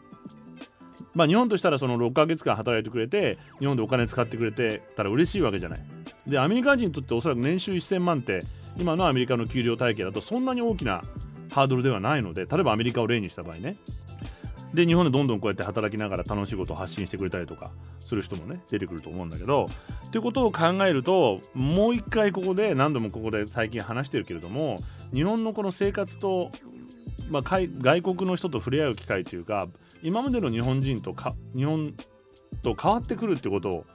[1.14, 5.80] まあ、日本としたらその6ヶ月間働いてくれて日本でお金使ってくれてたら嬉しいわけじゃない。
[6.28, 8.42] でアメリカ人にとっておそらく年収1000万って
[8.78, 11.04] 今のアメリカの給料体系だとそんなに大きな
[11.52, 13.76] ハードルではないので例えばアメリカを例にした場合ね
[14.74, 19.68] で日本でどんどんこうやって働きながら楽しいことを発信してくれたりとかする人もね出てくると思うんだけど
[20.12, 24.78] ということを考えるともう一回ここで何度もここで最近話してるけれども
[25.14, 26.52] 日本のこの生活と、
[27.30, 29.68] まあ、外国の人と触れ合う機会というか
[30.04, 31.94] 今までの日本人とか日本
[32.62, 33.86] と変わってくるってことを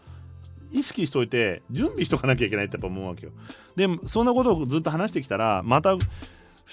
[0.72, 3.32] 意識しといて準備しとかなきゃいけないってやっぱ思うわけよ。
[3.76, 5.98] でそんなことをずっと話してきたらまた不思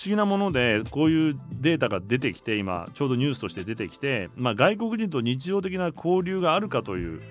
[0.05, 7.21] 議なものでこういうデータが出てきて今ちょうどニュースとして出てきて、まあ、外国人と日常的な交流があるかという、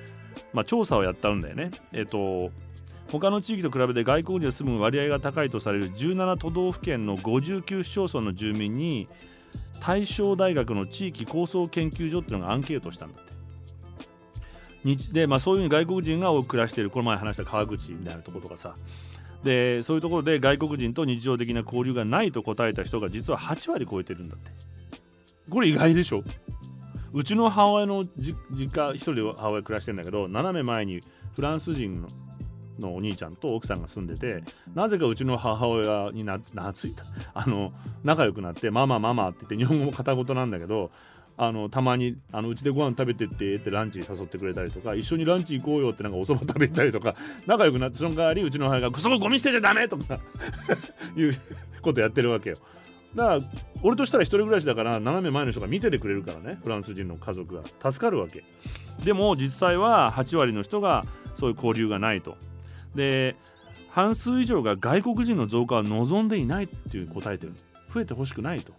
[0.53, 1.71] まあ、調査をやったんだよね。
[1.93, 2.51] えっと
[3.11, 9.07] 他の地域と比べて外国人が住む割合が高いとされる17都道府県の59市町村の住民に
[9.85, 13.33] 大正大学の地域構想研究所っていうのがアンケートしたんだって。
[14.85, 18.75] 日で、まあ、そういう外国人が多く暮らしているこの前話した川口みたいなところとかさ。
[19.43, 24.51] でそういうところで外国人と日常的な交流がないと答えた人が実は8割超えてるんだって。
[25.51, 26.23] これ意外でしょ？
[27.13, 28.37] うちの母親の実
[28.73, 31.01] 家一人で母親暮らしてるんだけど斜め前に
[31.35, 32.09] フランス人の
[32.79, 34.43] のお兄ちゃんと奥さんが住んでて
[34.75, 37.05] なぜかうちの母親にな懐いた
[37.35, 37.73] あの
[38.05, 40.91] 仲良くなってママママって言って日本語も片言なんだけど
[41.37, 47.15] あのたまにあのうちでご飯食べてってってランチ誘ってくれたりとか一緒にランチ行こうよってなんかおそば食べたりとか
[47.47, 50.19] 仲良くなってその代わりうちの母親が「そこゴミ捨てちゃダメ!」とか
[51.17, 51.35] いう
[51.81, 52.57] ことやってるわけよ。
[53.15, 53.39] だから
[53.83, 58.43] 俺としたら一人暮らしだから斜め前の人が見ててくれるからねフランス人の家族が助かるわけ
[59.05, 61.03] でも実際は8割の人が
[61.35, 62.37] そういう交流がないと
[62.95, 63.37] で
[63.89, 67.55] 半数以上が外国人の増加は望んでいないっていう答えてる。
[67.93, 68.73] 増えてほしくないと。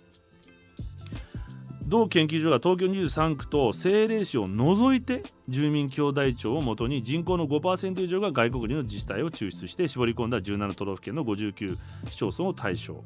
[1.86, 13.04] 同研究所が東京23区と政令市を除いて住民兄弟庁をもとに人口の5%以上が外国人の自治体を抽出して絞り込んだ17都道府県の59市町村を対象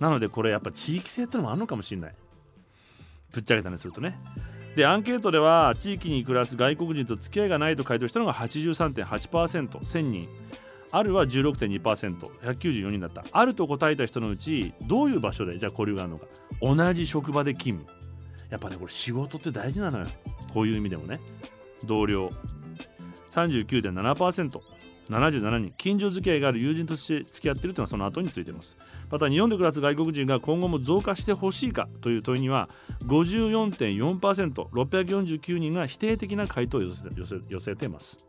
[0.00, 2.14] なのでこれやっぱ地域性ってのもあるのかもしれない。
[3.32, 4.18] ぶっちゃけたりするとね。
[4.74, 10.28] でアンケートでは地域に暮らす外国人と付き合いがないと回答したのが 83.8%1000 人。
[10.94, 13.24] あるは 16.2%194 人だった。
[13.32, 16.26] あると答えた人のうちどういう場所でじゃあ交流があるのか。
[16.60, 18.02] 同じ職場で勤務。
[18.50, 20.06] やっぱねこれ仕事って大事なのよ。
[20.52, 21.20] こういう意味でもね。
[21.84, 22.30] 同僚。
[23.30, 24.60] 39.7%、
[25.12, 28.76] 77人近所付き合いがある友人として付き合っているというのはその後についています。
[29.10, 32.68] また日本で暮らす外国人が今後も増加してほしいかという問いには
[33.06, 37.04] 54.4%649 人が否定的な回答を寄せ
[37.48, 38.26] 寄せています。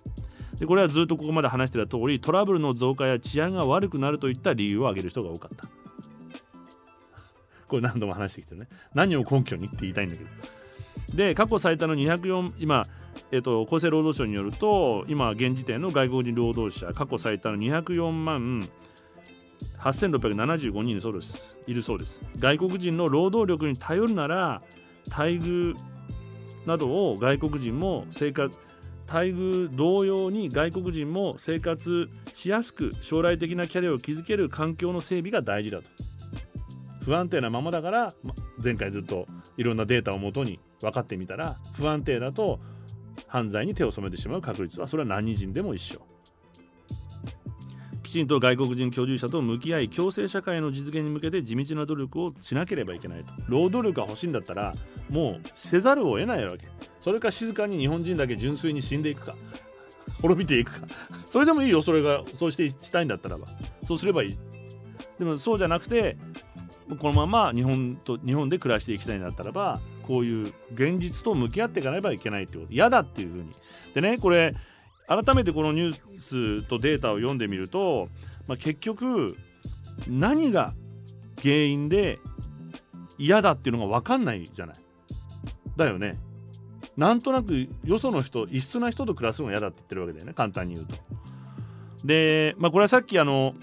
[0.59, 5.67] でこれはずっとここまで話してた通りトラブルの増加や治安が悪くなるといった理由を挙げる人が多かった。
[7.67, 8.67] これ何度も話してきてね。
[8.93, 10.29] 何を根拠にって言いたいんだけど。
[11.13, 12.85] で過去最多の204今
[13.31, 18.67] えっと、厚生労働省によると今現時点の外国人労働者過去最多の204万
[19.79, 21.57] 8675人そうです。
[21.67, 22.21] いるそうです。
[22.37, 24.61] 外国人の労働力に頼るなら
[25.09, 25.75] 待遇
[26.65, 28.57] などを外国人も生活
[29.05, 35.85] 待遇同様に外国人も生活しやすく将来的なキャリアを築ける環境の整備が大事だと。
[37.03, 38.13] 不安定なままだから
[38.63, 42.59] 前回ずっといろんなデータをもとに分かってみたら不安定だと
[43.27, 46.01] 犯罪に手を染めてしまう確率はそれは何人でも一緒。
[48.03, 53.31] きちんと外国人居住者と向き合い共生社会の実現に向けて地道な努力をしなければいけないと。
[53.47, 54.73] 労働力が欲しいんだったら
[55.09, 56.67] もうせざるを得ないわけ。
[56.99, 59.35] それか静かに日本人だけ純粋に死んでいくか。
[60.21, 60.87] 滅びていくか。
[61.27, 62.23] それでもいいよそれが。
[62.35, 63.47] そうしてしたいんだったらば。
[63.85, 64.37] そうすればいい。
[65.17, 66.17] でもそうじゃなくて
[66.99, 73.51] このまま日本と日本で暮らしていきたいんだったらばこういう現実と向き合っていかなければいけないってこと嫌だっていうふうに
[73.93, 74.53] でねこれ
[75.07, 78.09] 改めてこのニュースとデータを読んでみると、
[78.47, 79.35] まあ、結局
[80.07, 80.73] 何が
[81.41, 82.19] 原因で
[83.17, 84.75] 嫌だっていうのが分かんないじゃない。
[85.75, 86.17] だよね。
[86.95, 90.95] なんとなくよその人異質な人と暮らすのが嫌だって言ってるわけだよね簡単に言うと。
[92.05, 93.55] でまあこれはさっきあの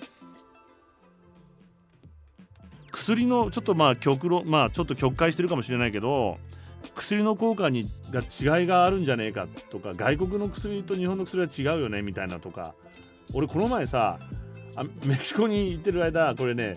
[2.93, 6.39] 薬のちょっとまあ極論まあちょっと曲解してるかもしれないけど
[6.95, 12.75] 薬の効果にが違いがあるんじゃねえかとか外国の薬と日本の薬は違うよねみたいなとか
[13.35, 14.19] 俺この前さ
[15.05, 16.75] メキシコに行ってる間これね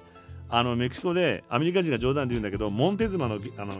[0.50, 3.74] あのメキシコでアメリカ人が冗談で言うんだけどモンテズマのあの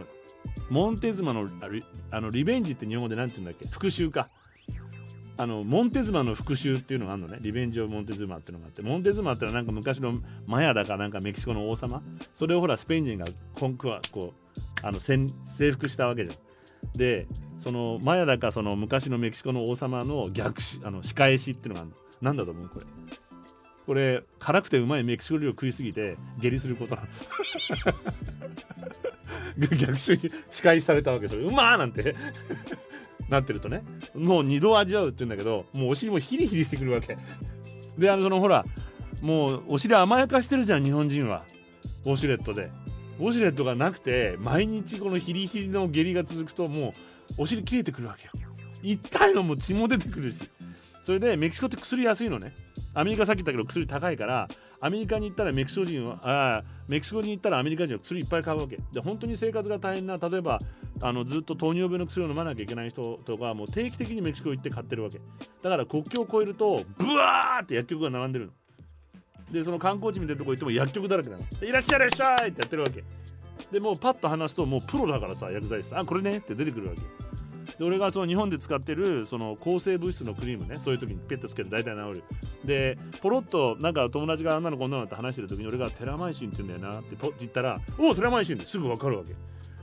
[0.70, 1.48] モンテズマの
[2.10, 3.68] あのリベンジって日本語で何て言うんだっけ？
[3.68, 4.28] 復讐か。
[5.36, 7.38] あのモンテズマの復讐っていうのがあるのね。
[7.40, 8.82] リベンジオブモンテズマっていうのがあって。
[8.82, 12.02] モンテズマってのはなんか昔のマヤだかなんかメキシコの王様。
[12.34, 13.26] それをほらスペイン人が
[13.58, 14.32] コンクワこ
[14.82, 15.26] うあの征
[15.72, 16.92] 服したわけじゃん。
[16.96, 17.26] で
[17.58, 21.96] そのマヤだかその昔のメキシコの王様の逆あの仕返しっていうのがあるの。
[22.22, 22.86] なんだと思うこれ。
[23.86, 27.08] これ辛くてうまいメキシコ料理を食いすぎて下痢することなの。
[29.76, 31.28] 逆襲に仕返しされたわけ。
[31.28, 32.14] それうまーなんて。
[33.28, 33.82] なってるとね
[34.14, 37.16] もう2度味わうって言うんだけどもうお尻もヒリヒリしてくるわけ。
[37.98, 38.64] であのそのほら
[39.22, 41.44] もうお尻甘やかしてるじゃん日本人は。
[42.04, 42.70] ウォシュレットで。
[43.18, 46.92] ウォシュレットがなくて毎日このヒリヒリの下痢が続くとも
[47.38, 48.32] うお尻切れてくるわけよ。
[48.82, 50.50] 痛いのも血も出てくるし。
[51.04, 52.52] それでメキシコって薬安いのね。
[52.94, 54.48] アメリカさっき言ったけど薬高いから
[54.84, 58.78] アメリカに行ったらメキシコ人はあメキシコに行ったらアメリカ人は薬いっぱい買うわけ。
[58.92, 60.58] で本当に生活が大変な例えば
[61.00, 65.22] あのずっと糖尿病の薬を飲まなきゃいけない人とかもう定期的にメキシコ行って買ってるわけ。
[65.62, 68.52] だから国境を越えるとブワーって薬局が並んでるの。
[69.50, 71.42] でその観光地みたいなとこ行っても薬局だらけなの。
[71.62, 73.02] いらっしゃいいらっしゃいってやってるわけ。
[73.72, 77.00] でもうパッと話すともうプロだからさ薬剤師さんあこれねって出てくるわけ。
[77.78, 82.24] で俺がその日本で使ってるその抗生物質のクリームねそういう時にペットつける大体治る。
[82.64, 89.34] でポロッとなんか友達があんなのこんなのって話してる時に俺がテラマイシンって言うんだよなってポッて言ったらおおテラマイシンってすぐ分かるわけ。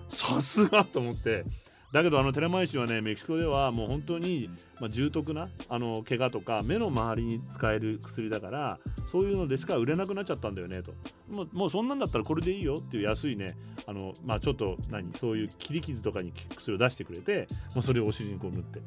[0.10, 1.46] さすがと思って。
[1.92, 4.50] だけどあのテラマイシンはねメキシコではもう本当に、
[4.80, 8.80] まあ、重篤なあの怪我とか目の周りに使える薬だから
[9.12, 10.94] そういうのでしか売れなくなっちゃったんだよねと。
[11.30, 18.82] もうもうそんなんだったらこれでいいよっていう安いねあの、まあ、ちょっと何そういう切り傷とかに薬を出してくれてもうそれをお尻にこう塗って。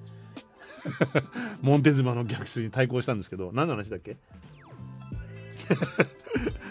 [1.61, 4.17] モンテズマの逆襲に対抗したんですけど何の話だっけ？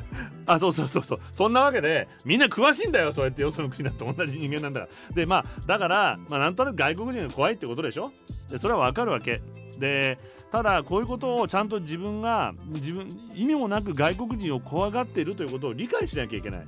[0.45, 1.19] あそうそうそうそう。
[1.31, 4.11] そんなわけでみんな詳しいんだよそうやってよその国だと。
[4.11, 5.15] 同じ人間なんだから。
[5.15, 8.11] でまあだから、まあ、なんとなく外国人が怖いってことでしょ？
[8.49, 9.41] でそれはわかるわけ。
[9.79, 10.19] で
[10.51, 16.65] ただこういうことをちゃんと自分が自分意味もなく外国人を怖がっているということを理解しなきゃいけない。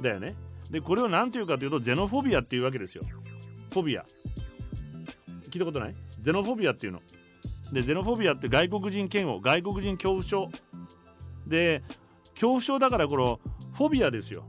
[0.00, 0.34] だよね。
[0.70, 3.02] でこれを何て言うかというとゼノフォビアっていうわけですよ。
[3.72, 4.04] フォビア。
[5.50, 5.94] 聞いたことない？
[6.20, 7.00] ゼノフォビアっていうの。
[7.72, 10.48] でゼノフォビアって外国人嫌悪外国人恐怖症。
[11.46, 11.82] で
[12.34, 13.40] 恐怖症だからこの
[13.72, 14.44] フォビアですよ。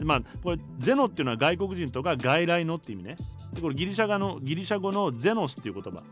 [0.00, 3.16] まあこれゼノっていうのは外国人とか外来のって意味ね。
[3.52, 6.02] でこれギリシャ語のギリシャ語のゼノスっていう言葉。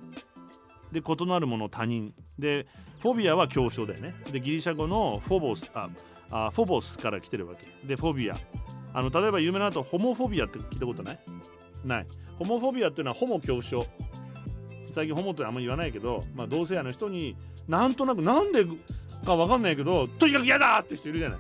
[0.93, 2.15] で異なるもの他人。
[2.39, 2.67] で
[2.99, 4.15] フォビアは恐怖症だよね。
[4.31, 5.89] でギリシャ語のフォボスあ
[6.31, 7.67] あフォボスから来てるわけ。
[7.87, 8.37] でフォビア。
[8.95, 11.19] あの例えば有名なとホモフォビアって聞いたことない？
[11.85, 12.07] ない。
[12.39, 13.85] ホモフォビアっていうのはホモ恐怖症。
[14.93, 17.35] 最近ホモってあんまり言わないけど、まあ、同性愛の人に
[17.67, 18.67] なんとなくなんで
[19.25, 21.39] か分かんないけどとにかく嫌だって人いるじゃない。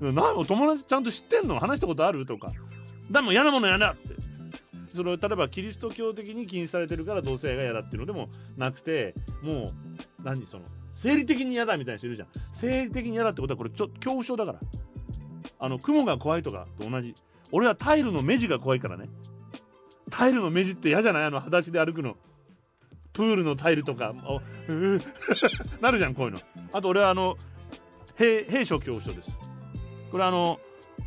[0.14, 1.58] な友達ちゃんと知ってんの？
[1.58, 2.26] 話したことある？
[2.26, 2.52] とか。
[3.10, 4.14] でも嫌なもの嫌だって。
[4.94, 9.68] その例えばキリスト教的に禁止されてるから同性愛が嫌だっていうのでもなくてもう
[10.22, 10.44] 何？
[10.46, 12.28] その生理的に嫌だみたいな人いるじゃん。
[12.52, 14.60] 生理的に嫌だってことはこれちょ恐怖症だから。
[15.58, 17.14] あの雲が怖いとかと同じ。
[17.52, 19.08] 俺はタイルの目地が怖いからね。
[20.10, 21.24] タイルの目地って嫌じゃない？
[21.24, 22.16] あの裸足で歩くの。
[23.20, 24.14] プールのタイルとか。
[25.82, 26.38] なるじゃんこういうの。
[26.72, 27.36] あと俺はあの
[28.16, 29.30] 兵兵所恐怖症です。
[30.10, 30.58] これあの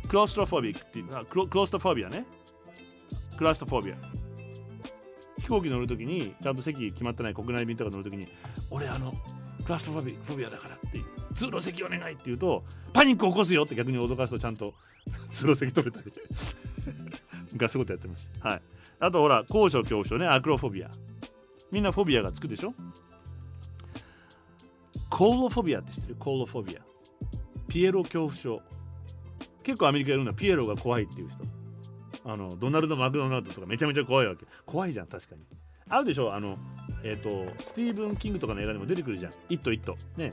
[0.06, 2.24] クロストフォビックっていうクロクロストフォビアね。
[3.36, 3.96] クラストフォビア。
[5.40, 8.28] 飛行機乗るときにちゃんと席決まってない国内便とか乗るときに
[8.70, 9.12] 俺あの
[9.64, 11.00] クラストフォビアだからって
[11.34, 14.72] 通路席お願いって言うとパニック起こすよって逆に脅かすとちゃんと
[15.32, 16.12] 通路席取れたり。
[17.52, 18.48] 昔そういうことやってました。
[18.48, 18.62] はい。
[19.00, 20.26] あとほら高所恐怖症ね。
[20.28, 20.90] アクロフォビア。
[21.70, 22.74] みんなフォビアがつくでしょ？
[25.10, 26.16] コーロフォビアって知ってる？
[26.16, 26.80] コーロフォビア。
[27.68, 28.60] ピエロ恐怖症。
[29.62, 31.44] 結構アメリカいるのはピエロが怖いっていう人。
[32.26, 34.46] あのドナルド・マクドナルドとかめちゃめちゃ怖いわけ。
[34.66, 35.42] 怖いじゃん確かに。
[35.88, 36.34] あるでしょ？
[36.34, 36.56] あの
[37.02, 40.30] えっ、ー、とスティーブン・キングとかの映画でも出てくるじゃん「イット・イット」ね。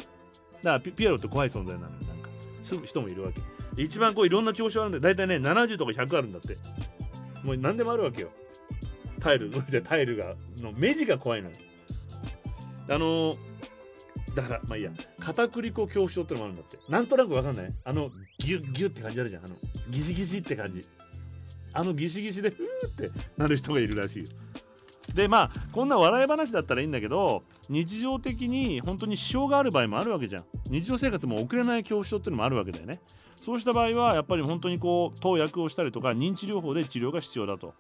[0.62, 2.30] だからピエロって怖い存在なのよなんか。
[2.64, 3.42] すぐ人もいるわけ。
[3.82, 6.58] 一番こういろんな恐怖症あるんで大体ね70とか100あるんだって。
[7.44, 8.30] もう何でもあるわけよ。
[9.22, 11.56] タイルでタイルがの目地が怖いのよ。
[12.90, 13.36] あの
[14.36, 14.92] だからまあいいや。
[15.20, 16.78] 片栗粉恐怖症ってのもあるんだって。
[16.90, 17.74] なんとなくわかんない。
[17.84, 19.46] あのギュッギュッって感じあるじゃん。
[19.46, 19.56] あの
[19.90, 20.82] ギシギシって感じ。
[21.74, 24.30] あのギシギシでふーってなる人がいるらしいよ。
[25.14, 30.46] でまあこんな笑い話だったらいいんだけど日常的に本当に支障がある場合もあるわけじゃん。
[30.70, 33.02] 日常生活も送れない恐怖症っていうのもあるわけだよね。
[33.36, 37.74] そうした場合はやっぱり本当にこう投薬をしたりとか認知療法で治療が必要だと。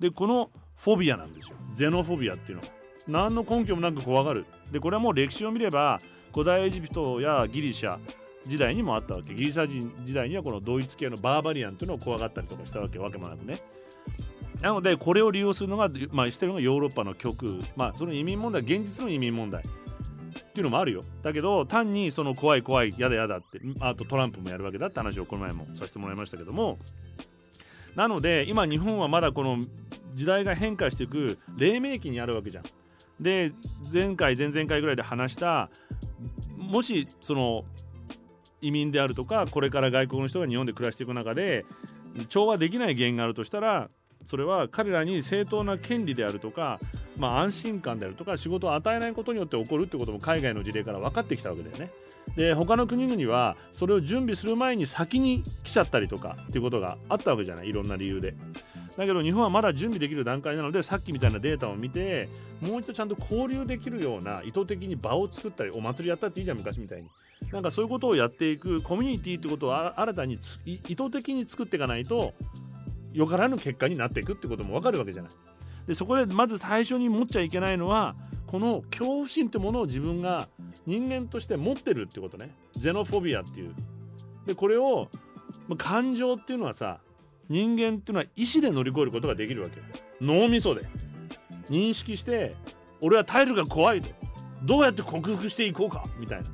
[0.00, 1.56] でこのフォビアなんですよ。
[1.70, 2.62] ゼノフォビアっていうの。
[2.62, 2.68] は
[3.08, 4.46] 何の根拠もなく怖がる。
[4.70, 6.00] でこれはもう歴史を見れば
[6.32, 7.98] 古代エジプトやギリシャ
[8.44, 9.34] 時代にもあったわけ。
[9.34, 13.54] ギリシャ人時代にはこのドイツ系のバーバリアンというのを怖がったりとかしたわけわけもなくね。
[14.60, 21.02] なのでこれを利用するのが、まあ、してるのがヨーロッパの極右まあその移民問題現実の移民問題っていうのもあるよ。
[21.22, 26.78] だけど単にその怖い怖いやだやだってあとトランプもやるわけだって話をこの前もさせてもらいましたけども。
[27.96, 29.58] なので今日本はまだこの
[30.14, 32.64] 時代が変化していく黎明期にあるわけじゃん。
[33.20, 33.52] で
[33.92, 35.70] 前回前々回ぐらいで話した
[36.56, 37.64] もしその
[38.60, 41.64] 移民であるとかこれから外国の人が日本で暮らしていく中で
[42.28, 43.90] 調和できない原因があるとしたら
[44.26, 46.78] それは彼らに正当な権利であるとか、
[47.16, 51.90] まあ、安心感であるとか仕事を与えないことによって起こるってことも海外の事例から分かってきたわけだよね。
[52.36, 58.34] で他の国々はそれを準備する前に先に来ちゃったりとかっていうことがあったわけじゃないいろんな理由で。
[58.96, 62.28] だけど日本はまだ準備できる段階なのでさっきみたいなデータを見て
[62.60, 67.08] もう一度ちゃんと交流できるような意図的に場を作ったりお祭りやったっていいじゃん昔みたいに。
[67.50, 72.34] なんかそういうことをやっていくコミュニティってことを新たに意図的に作っていかないと
[73.12, 75.32] よからぬ結果になっていくってことも分かるわけじゃない。
[75.86, 78.14] でそこでまず最初に持っちゃいけないのは
[78.46, 80.48] この恐怖心ってものを自分が
[80.86, 82.54] 人間として持ってるってことね。
[82.72, 83.74] ゼノフォビアっていう。
[84.46, 85.08] でこれを
[85.78, 87.00] 感情っていうのはさ
[87.52, 89.82] 人間っていうのは意思で乗り越えることができるわけ
[90.22, 90.86] 脳みそで。
[91.68, 92.54] 認識して
[93.02, 94.08] 俺はタイルが怖いと。
[94.64, 96.04] どうやって克服していこうか？
[96.18, 96.48] みたいな。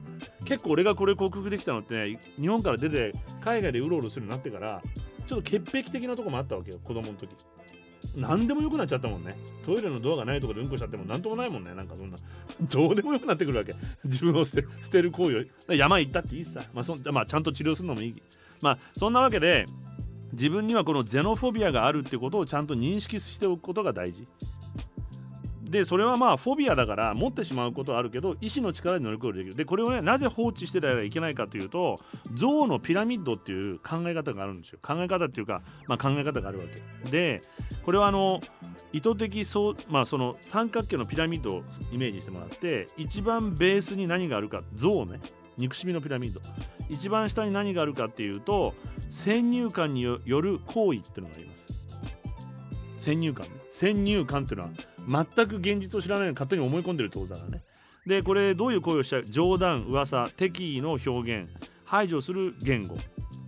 [0.44, 4.82] 結構俺がこれ克服できたのってね日本から出て海外でうろうろするようになってから
[5.26, 7.28] ちょっと潔癖的なとこもあったわけよ子供の時。
[8.16, 9.36] 何でもよくなっちゃったもんね。
[9.64, 11.74] トイレのドアがないとこでうんこしちゃっても何ともないもんね。
[11.74, 12.16] なんかそんな。
[12.62, 13.74] どうでもよくなってくるわけ。
[14.04, 15.74] 自分を捨て捨てる行為を。
[15.74, 18.22] 山行ったっていいさ、まあそまあ、ちゃんと治療するのもいい。
[18.62, 19.66] まあそんなわけで
[20.32, 24.26] 自分にはこのゼノフォビアがあるってことをちゃんと認識しておくことが大事。
[25.68, 29.54] でそれはまあフォビアだから持ってしまうことはあるけど意志の力で乗り越えるできる。
[29.54, 31.96] でこれをねなぜ放置してたらいけないかというと
[32.34, 34.78] 象のピラミッドっていう考え方があるんですよ。
[34.82, 36.64] 考え方っていうか、まあ、考え方があるわ
[37.04, 37.10] け。
[37.10, 37.42] で
[37.84, 38.40] これはあの
[38.92, 41.62] 意図的そうまあその三角形のピラミッドを
[41.92, 45.20] イメージしてもらって一番ベースに何があるか象ね。
[45.58, 46.40] 憎しみのピラミッド。
[46.88, 48.74] 一番下に何があるかっていうと
[49.10, 51.66] 先入観による行為っていうのがあります。
[52.96, 54.70] 先入観先入観っていうの
[55.14, 57.62] は全く現実を知らないのに勝手に思い込んでるってことだからね。
[58.06, 61.48] でこれどういう行為をした冗談噂敵意の表現。
[61.84, 62.96] 排除する言語。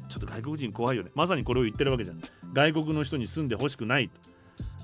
[0.09, 1.11] ちょっと外国人怖いよね。
[1.15, 2.21] まさにこれを言ってるわけじゃん。
[2.53, 4.11] 外国の人に住んでほしくない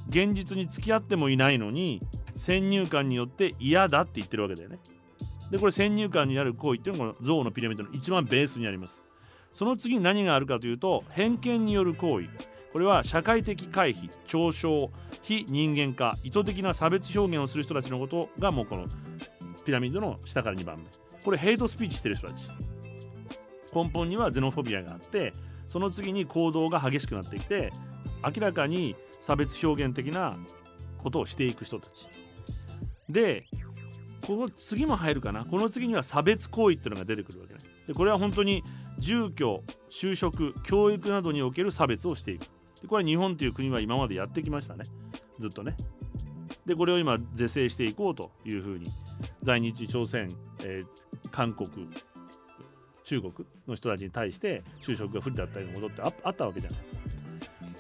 [0.09, 2.01] 現実に付き合ってもいないのに
[2.35, 4.79] 先入観によって嫌だって言ってるわけだよね。
[5.51, 9.03] でこれ先入観になる行為っていうのがこの象のピラミッドの一番ベースにあります。
[9.53, 12.29] その次に何があるかというと偏見による行為。
[12.73, 14.91] これは社会的回避嘲笑
[15.23, 18.87] 非人間化意図的な差別表現をする人たちのことがもうこの
[19.65, 20.85] ピラミッドの下から2番目。
[21.25, 22.49] これヘイトスピーチしてる人たち。
[23.75, 25.33] 根本にはゼノフォビアがあって
[25.69, 27.73] その次に行動が激しくなってきて
[28.23, 30.37] 明らかに差別表現的な
[30.99, 32.09] ことをしていく人たち。
[33.09, 33.47] で
[34.27, 35.45] この次も入るかな。
[35.45, 37.61] この次には差別行為っていうのが出てくるわけね。
[37.87, 38.65] でこれは本当に
[38.99, 42.43] 住居就職教育などにおける差別をしていく。
[42.83, 44.85] でこれは日本という国は今までやってきましたね。
[45.39, 45.77] ずっとね。
[46.65, 48.89] でこれを今是正していこうというふうに
[49.43, 50.29] 在日朝鮮、
[50.65, 51.89] えー、韓国
[53.05, 53.33] 中国
[53.69, 56.81] の人たちに対して就職が不利だったりのことってあったわけじゃない。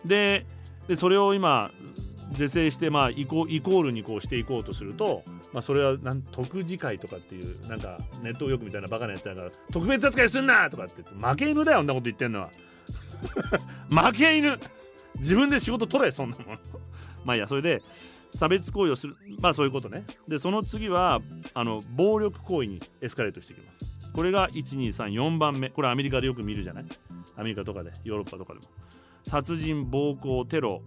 [0.05, 0.47] で
[0.94, 1.70] それを今
[2.33, 5.22] 是正してまあイコイコールにこうしていこうとすると、
[5.53, 12.51] まあ、それはなん特次会とかっていうなんかネット右翼みたいなバカなやつだから特別扱いすんなとかって負け犬だよあんなこと言ってんのは。
[13.91, 14.59] 負け犬。
[15.18, 16.59] 自分で仕事取れそんなもん。
[17.24, 17.83] まあいやそれで
[18.35, 20.05] 差別行為をするまあそういうことね。
[20.29, 21.22] でその次は
[21.55, 24.12] あの暴力行為にエスカレートしていきます。
[24.12, 25.70] これが1234番目。
[25.70, 26.85] これアメリカでよく見るじゃない？
[27.37, 28.66] アメリカとかでヨーロッパとかでも。
[29.22, 30.83] 殺人暴行テロ。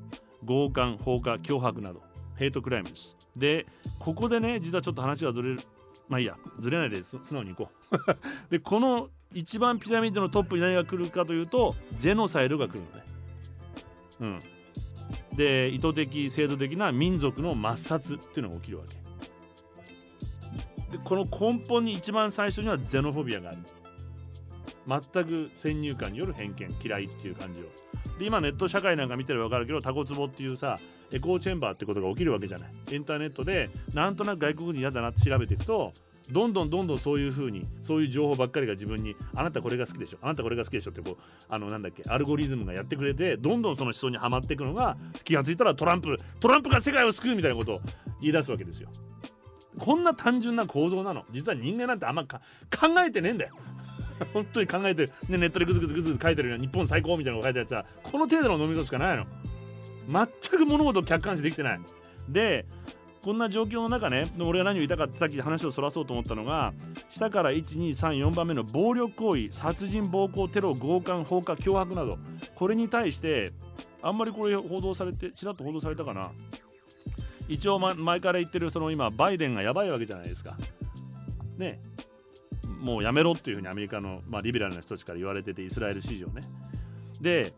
[0.45, 2.01] 強姦放火脅迫など
[2.35, 3.17] ヘイトクライムです。
[3.35, 3.65] で
[3.99, 5.59] ここでね実はちょっと話がずれる
[6.07, 7.97] まあいいやずれないで素直にいこう。
[8.49, 13.05] でこの一番ピラミッドのトップに何が来るかというとジェノサイドが来るのね。
[14.21, 14.39] うん。
[15.35, 18.99] で意図的制度的な民族の抹殺っていうのが起きるわけ。
[20.97, 23.59] でこの根本に一番最初にはゼノフォビアがある。
[24.87, 27.65] 全く先入観による偏見嫌いっていう感じを。
[28.19, 30.77] で今ネット社会なんか見てれば分かるけどタコツボっていうさ
[31.11, 32.69] エコーチェンバーってことが起きるわけじゃない。
[32.91, 35.93] インターネットでなんとなく外国人嫌だなって調べていくと
[36.31, 41.17] どんどんどんどんそういう風にそういう情報ばっかりが自分にあなたこれが好きでしょあなたこれが好きでしょってこう
[41.47, 47.81] あのなんだっけアルゴリズムがやってくれてどんどんその思想にはまっていくのが気がついたらトランプトランプが世界を救うみたいなことを
[48.21, 48.89] 言い出すわけですよ。
[49.79, 51.23] こんな単純な構造なの。
[51.31, 52.37] 実は人間なんてあんま考
[53.05, 53.55] えてねえんだよ。
[54.33, 59.25] 本当に考えて、ね、ネットでグズグズグズ書いてるよ日本最高みたいなのが書いてあるやつはこの程度の飲み物しかないの。
[60.11, 61.79] 全く物事を客観視できてない。
[62.27, 62.65] で
[63.21, 66.73] こんな状況の中ね俺が何を言いたかってさっき話をそらそうと思ったのが
[67.09, 72.17] 下から1234番目の暴力行為殺人暴行テロ強姦放火脅迫など。
[72.55, 73.51] これに対して
[74.01, 76.31] あんまりこれ報道されてちらっと報道されたかな。
[77.47, 80.55] 一応前から言ってるその今バイデンがやばいわけじゃないですか。
[81.57, 81.79] ね。
[82.79, 86.41] もうやめろっていうふうにアメリカの、まあ、リベラルな人たちから言われててイスラエル史上ね
[87.21, 87.53] で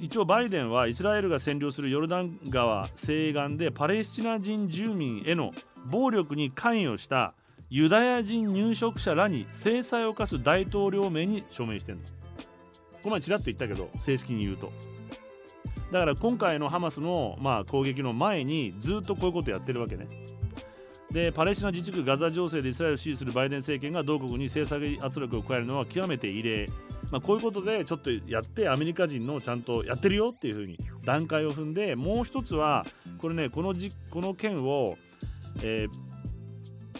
[0.00, 5.52] 一応バイデンはイスラエルが占領するヨルダン川西岸でパレスチナ人住民への
[5.86, 7.34] 暴力に関与した
[7.68, 12.02] ユダヤ人入植者らに制裁を科す大統領名に署名してんの。
[13.02, 14.72] この前ちらっと言ったけど正式に言うと。
[15.92, 20.08] だから今回のハマスの、まあ、攻撃の前にずっとこういうことやってるわけね。
[21.12, 26.66] でパレスチナ自治区ガザ情勢でイスラエルを支持するバイデン政権が同国に制裁圧力を加えるのは極めて異例、
[27.10, 32.84] まあ、こういうことでちょっとやってアメリカ人のちゃんとやってるよっていうふうに段階を踏んでもう一つは
[33.18, 34.96] これねこのじこの件を、
[35.64, 35.88] えー、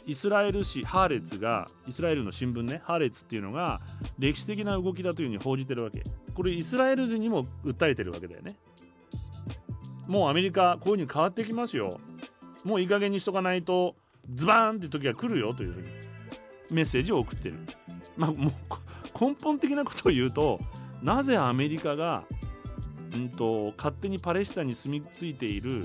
[0.06, 3.80] イスラエル紙ハーレツがイスラエルの新聞ねハーレツっていうのが
[4.18, 6.02] 歴史的な動きだというふうに報じてるわけ。
[6.34, 8.56] これイスラエル人にも訴えてるわけだよね。
[10.08, 12.00] もうアメリカこういうふうに変わってきますよ。
[12.64, 13.94] もういい加減にしとかないと
[14.34, 15.88] ズバーンって時が来るよというふうに
[16.70, 17.56] メッセージを送ってる。
[18.16, 18.52] まあ、もう
[19.18, 20.60] 根本的なことを言うと
[21.02, 22.24] なぜアメリカが、
[23.14, 25.84] うんと、勝手にパレスチナに住み着いている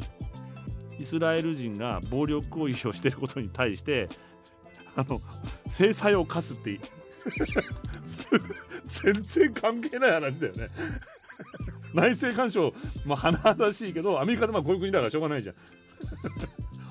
[1.00, 4.08] イスラエル人が暴力行為をしていることに対して
[4.96, 5.20] あの
[5.68, 6.80] 制裁を科すって
[8.88, 10.70] 全然関係ない話だよね
[11.94, 12.74] 内政干渉
[13.06, 15.56] まあ甚だしいけどアメリカでまあこういう国だからしょうがないじゃん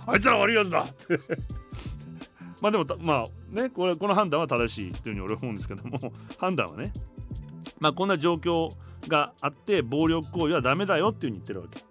[0.06, 0.82] あいつら悪いやつだ。
[0.82, 1.18] っ て
[2.60, 5.98] まあでもまあねこれこの判断は正しいというふうに俺は思うんですけども
[6.38, 6.92] 判断はね。
[7.78, 8.70] まあこんな状況
[9.08, 11.84] があって暴力行為はダメだよっていうふうに言ってるわけ。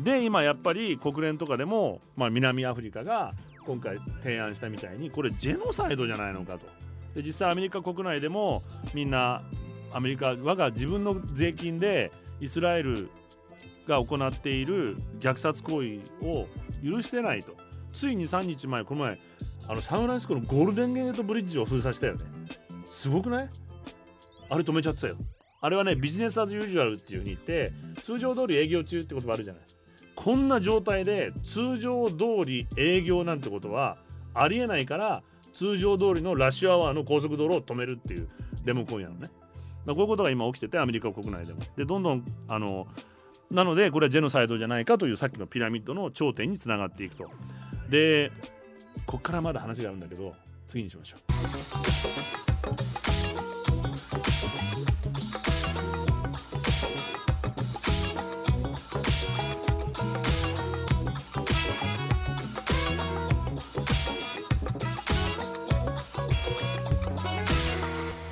[0.00, 3.34] で今やっぱり国連とかでも、まあ、南アフリカが
[3.66, 6.60] 今回提案したみたいにこれジェノサイドじゃないのかと。
[7.14, 8.62] で実際アメリカ国内でも
[8.94, 9.42] みんな
[9.92, 13.08] アメリカ我が自分の税金でイスラエル
[13.90, 16.46] が行っている虐殺行為を
[16.82, 17.54] 許してないと。
[17.92, 19.18] ついに3日前この前
[19.68, 22.24] あのサンフランシスコのゴールデンゲートブリッジを封鎖したよね。
[22.88, 23.48] すごくない？
[24.48, 25.16] あれ止めちゃってたよ。
[25.60, 27.72] あれはねビジネスアズユージュアルっていうふうに言って
[28.02, 29.62] 通常通り営業中って言葉あるじゃない。
[30.16, 33.98] こんな状態で通常通り営業なんてことは
[34.34, 35.22] ありえないから
[35.52, 38.28] 通常通りのラッシュアワーの高速道路を止めるっていう
[38.64, 39.28] デモ行為なのね、
[39.84, 41.60] まあ、こういうことが今起きててアメリカ国内でも。
[41.76, 42.86] でどんどんあの
[43.50, 47.28] なのでこれはジェノサイドじゃないかというさっきのピラミッドの頂点につながっていくと。
[47.88, 48.30] で
[49.06, 50.32] こっからまだ話があるんだけど
[50.68, 51.20] 次にしましょう。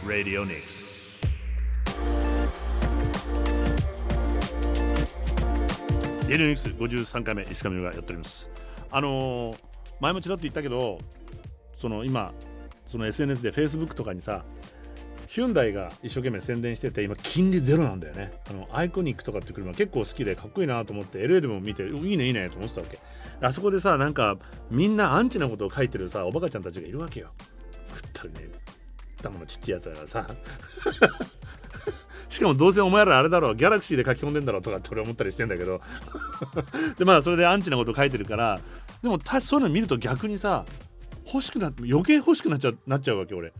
[0.08, 0.77] Radio Nix
[6.28, 8.50] レディオニクス53回目石上がやっております。
[8.90, 9.56] あのー、
[9.98, 10.98] 前もちらっと言ったけど
[11.78, 12.34] その今
[12.86, 14.44] その SNS で Facebook とかにさ
[15.26, 18.32] ヒュンダイが一生懸命宣伝してて今金利ゼロなんだよね。
[18.50, 22.98] あのアイコニックとかって車結構好きでかっこいいなと思って LA でも見ていいねいいねと思ってたわけ。
[23.40, 24.36] あそこでさなんか
[24.70, 27.30] みんなアンチなことを書いてるさおバカちゃんたちがいるわけよ。
[27.94, 28.50] 食ったりね
[29.18, 30.26] 頭のちっちゃいやつだからさ。
[32.28, 35.80] しかもどうせお前らあれだろうギャラクシーで書き込んでんだろうとかって俺思ったりしてんだけど。
[36.98, 38.60] でまあそれでアンチなこと書いてるから
[39.02, 40.64] でもたそういうの見ると逆にさ
[41.26, 43.52] 欲しくなって余計欲しくなっちゃうなっちゃうわけ俺。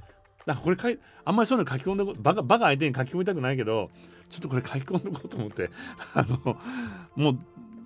[0.47, 3.91] だかこれかいあんまりそういうの書き込んでバカバカ相手に書き込みたくないけど
[4.31, 5.71] ちょっとこれ書き込んでおこうと思って。
[6.14, 6.59] あの
[7.16, 7.39] もう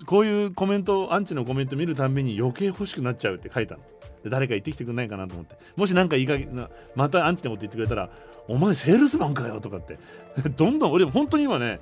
[0.06, 3.82] こういうコメントアンチのコメント見るたんびに余計欲しくなっちゃうって書いたの。
[4.22, 5.56] で誰か言ってきてくれないかなと思って。
[5.76, 8.10] もし何かいいかげなまたアンチなこと言ってくれたら
[8.48, 9.98] 「お前セールスマンかよ」とかって。
[10.56, 11.80] どんどん俺本当に今ね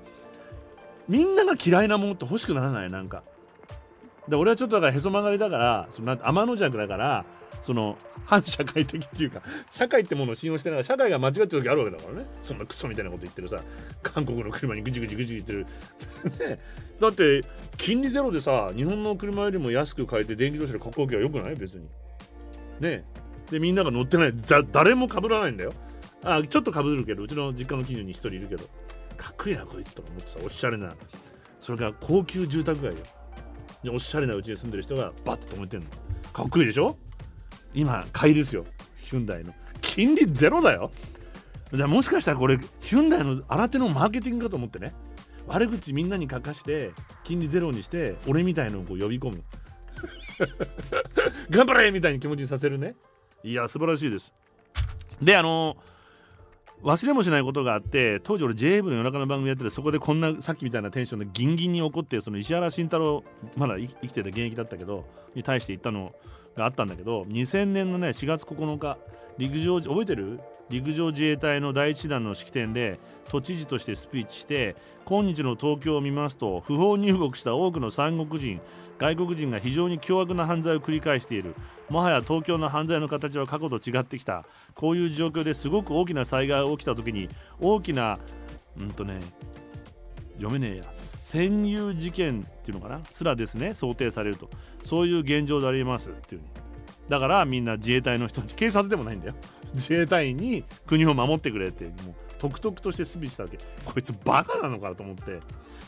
[1.08, 3.22] みんなが嫌いなものって欲しくならないなんか。
[4.28, 7.24] で俺はちょっとだからへそ曲がりだからその天の弱だから
[7.62, 12.26] その反社会的っていうか社会ってものを信用してない社会が間違ってる時あるわけだからね。
[12.42, 13.62] そんなクソみたいなこと言ってるさ
[14.02, 15.66] 韓国の車にぐちぐちぐち言ってる。
[16.48, 16.58] ね
[17.00, 17.42] だって
[17.76, 21.56] 金利ゼロでさ日本の車よりも安く買えて電気自動車でかっこよきゃよくない？
[21.56, 21.86] 別に。
[22.80, 23.04] ね
[23.50, 24.34] でみんなが乗ってない。
[24.70, 25.72] 誰もかぶらないんだよ。
[26.22, 28.64] あちょっとかぶるけどうちの実家の近所に1人いるけど。
[29.16, 30.94] かっこいいなこいつと思ってさおしゃれな。
[31.58, 33.04] それが高級住宅街よ。
[33.82, 35.86] でおしゃれなうちに住んでる人がバッと止めてんの。
[36.32, 36.96] かっこいいでしょ？
[37.74, 38.64] 今買いですよ。
[38.96, 39.54] ヒュンダイの。
[39.80, 40.90] 金利ゼロだよ。
[41.72, 44.92] もしかしたらこれヒュンダイの新手のマーケティングかと思ってね。
[45.46, 46.92] 悪口みんなに書かして
[47.24, 49.42] 金利ゼロにして俺みたいのをこう呼び込む。
[51.50, 52.94] 頑張れみたいに気持ちにさせるね。
[53.42, 54.32] いや素晴らしいです。
[55.22, 55.76] であの
[56.82, 63.22] 忘れもしないことがあって当時俺 JA 部の夜中の番組やっててそこでこんなさっきみたいなテンションでギンギンに怒ってその石原慎太郎
[63.56, 65.04] まだ生きてた現役だったけど
[65.34, 66.12] に対して言ったの。
[66.60, 68.98] があったんだけど2000年のね4月9日
[69.38, 70.40] 陸上覚えてる？
[70.68, 78.60] 陸上自衛隊の第1弾の式典で都知事としてスピーチして今日の東京を見ますと不法入国した多くの三国人
[78.98, 81.54] 外国人が非常に凶悪な犯罪を繰り返している。
[81.88, 84.44] もはや東京の犯罪の形は過去と違ってきた。
[84.74, 87.28] こういう状況ですごく大きな災害が起きた時に
[87.60, 88.18] 大きな
[88.78, 89.18] うんとね
[90.40, 94.48] 読めねえや潜入事件っていうのかなすらですね想定されると。
[94.82, 96.40] そういう現状でありますっていう
[97.08, 99.34] だからみんな自衛隊の人たち警察でもないんだよ。
[99.74, 105.40] 自衛隊員に国を守ってくれってもう特々としてスピーチしたわけこいつバカなのかと思って。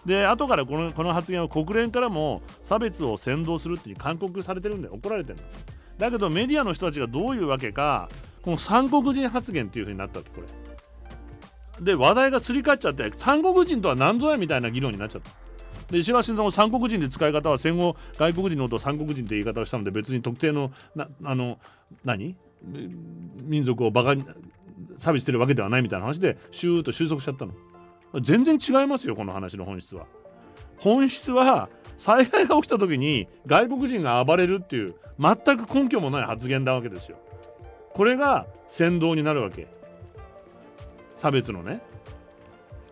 [0.05, 5.45] で後からこのこの発言は国連からも差別を扇動するっていう勧告されてるんで怒られてるの。
[5.97, 8.09] だけどメディアの人たちがどういうわけか
[8.43, 10.62] この三国人発言っていう風になったわけこれ。
[11.83, 15.31] で話題がすり替わっちゃって三国人とは何ぞやみたいな議論になっちゃった。
[15.91, 21.59] で石橋さんも三国人で使い方は戦後外国人のことを三国人って言い方をしたので別に特定のなあの
[22.05, 22.37] 何？
[23.43, 24.25] 民族をバカに
[24.97, 27.53] 差別してるわけではないみたいな話でシューッと収束しちゃったの。
[28.21, 30.07] 全然違いますよこの話の本質は。
[30.79, 37.19] 本質は災害が起きた時に外国人が暴れるっていう全く根拠もない発言なわけですよ。
[37.93, 39.67] これが先導になるわけ。
[41.23, 41.81] 差別のね。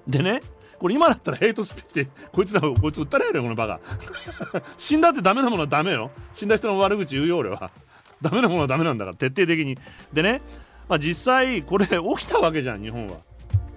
[0.06, 0.40] でね
[0.78, 3.80] これ今だったらヘイトスピーチでこいつらこいつ撃ったらやるよこのバカ。
[4.78, 6.12] 死んだってダメなものはダメよ。
[6.32, 7.72] 死んだ人の悪口言うよ俺は。
[8.22, 9.76] ダメなものはダメなんだから徹底的に。
[10.12, 10.42] でね、
[10.88, 11.92] まあ、実際これ起
[12.24, 13.16] きたわけじゃん日本は。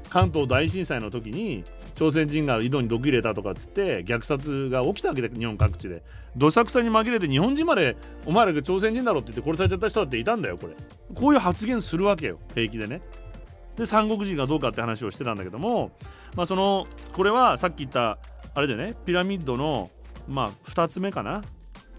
[0.10, 1.64] 関東大震災の時に
[1.96, 6.04] 朝鮮人が井戸に毒入れたとかっつって虐殺が起きたわけで日本各地で。
[6.38, 7.98] どさくさに紛れて日本人まで
[8.28, 10.76] お前らが朝鮮人だろって言って殺されちゃった人だっていたんだよこれ。
[11.16, 13.02] こういう発言するわけよ平気でね。
[13.78, 15.92] で三国人がどうかって話をしてたんだけども
[16.36, 18.18] まあそのこれはさっき言った
[18.54, 19.90] あれでねピラミッドの
[20.28, 21.44] まあ2つ目かな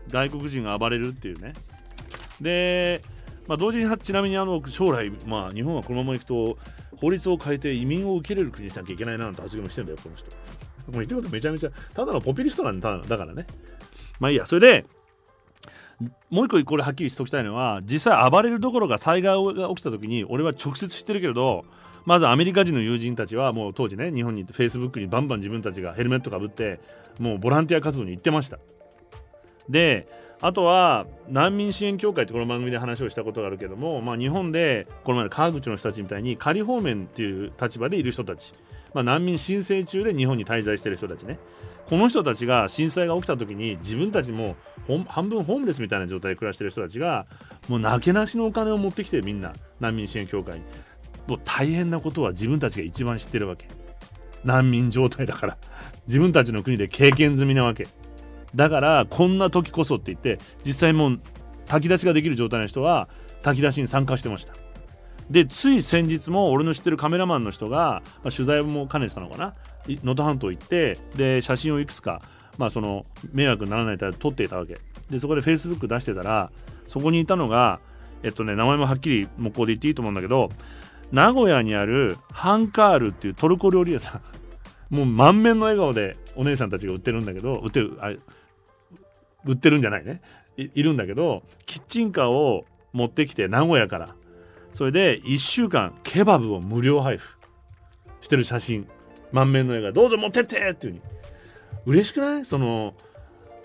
[0.09, 1.55] 外国人が暴れるっていうね。
[2.41, 3.01] で、
[3.47, 6.59] まあ、同時にちなみにあの将来、まあ、日本はこのままいくと
[6.97, 10.27] 法律を変えて移民を受け入れる国にしなきゃいけないななんて発言もしてんだよこの人。
[10.27, 10.33] も
[10.89, 13.47] う言ってることめちゃめちゃただのポピュリストなんだだからね。
[14.21, 14.87] まあいいやそれで
[16.31, 21.65] もう一個これはっきりしておきたいのは実際暴れるどころか災害が起きた時に俺は直接知ってるけれど
[22.05, 26.81] まずアメリカ人の友人たちはもう当時ね日本にフェイスブックにバンバン自分たちがヘルメットかぶって
[27.19, 28.59] もうボランティア活動に行ってました。
[29.69, 30.09] で
[30.41, 38.53] あとは難民支援協会ってこの番組で話をしたことがあるけども、まあ、日本でこの前の川口の人たちみたいに仮放免っていう立場でいる人たち、
[38.93, 41.39] まあ、難民申請中で日本に滞在してる人たちね。
[41.87, 44.57] この人たちが震災が起きた時に自分たちも
[45.07, 47.27] 半分ホームレスみたいな状態で暮らしてる人たちが
[47.69, 50.65] もうなけなしのお金を持ってきてみんな難民支援協会に。
[51.27, 53.67] もう大変なことは自分たちが一番知ってるわけ。
[54.45, 55.59] 難民状態だから。
[56.07, 57.87] 自分たちの国で経験済みなわけ。
[58.55, 61.21] だからこんな時こそって言って実際もう
[61.67, 63.09] 炊き出しができる状態の人は
[63.43, 64.55] 炊き出しに参加してました。
[65.31, 69.55] でつい先日も俺の知ってるカメラマンの人が、まあ、取材も兼ねてたのかな。
[69.89, 72.23] 能登半島行ってで写真をいくつか、
[72.59, 74.79] まあ、その迷惑にならないと撮っていたわけ。
[75.11, 76.51] でそこでフェイスブック出してたら
[76.87, 77.81] そこにいたのが
[78.23, 80.51] えっとね名前もはっきり向こうで言っていいと思うんだけど
[81.13, 84.21] 名古屋にあるハンカールっていうトルコ料理屋さん。
[84.95, 88.11] もう満面の笑顔でお姉さんたちが売ってるんだけど売ってるあ
[89.45, 90.23] 売ってるんじゃないね。
[90.57, 94.15] いるんだけどキッチンカーを持ってきて名古屋から。
[94.75, 97.39] それで1週間ケバブを無料配布
[98.21, 98.89] してる写真。
[99.35, 101.01] 満面の笑顔どうぞ持ってってっていうふうに。
[101.87, 102.45] 嬉しくない？
[102.45, 102.95] その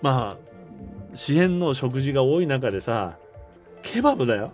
[0.02, 3.16] まあ支援の食事が多い中でさ
[3.82, 4.52] ケバブだよ。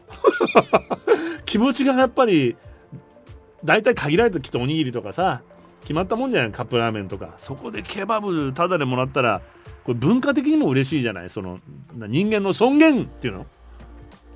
[1.47, 2.57] 気持ちがやっぱり
[3.65, 5.43] 大体限られたきっとおにぎりとかさ
[5.81, 6.53] 決まったもんじゃない？
[6.53, 7.35] カップラーメンとか。
[7.39, 9.41] そこでケバブタダでもらったら
[9.85, 11.31] これ文化的にも嬉しいじゃない？
[11.31, 11.59] その
[11.95, 13.47] 人間の尊厳っていうの。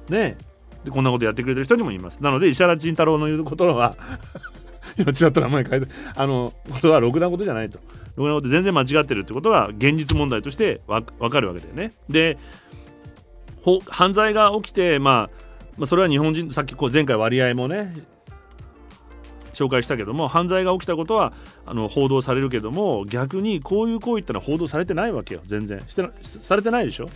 [0.08, 0.38] ね
[0.84, 2.22] でこんなことやってくれてる人にもいます。
[2.22, 3.94] なので石原慎太郎の言うことは
[5.00, 7.78] 今ちらっと名前変えてあのことはろくなことじゃないと。
[8.16, 11.94] ろくなこと全然間違ってるってことが現実問題としてわかるわけだよね。
[12.08, 12.38] で
[13.88, 17.94] 犯罪が起きてまあまあ、それは日本人さっきこう前回割合もね
[19.54, 21.32] 紹介したけども犯罪が起きたことは
[21.64, 25.40] あの報道されるけども逆にこういう行為ってのは報道されてないわけよ。
[25.44, 25.82] 全然。
[25.86, 27.08] してされてないでしょ。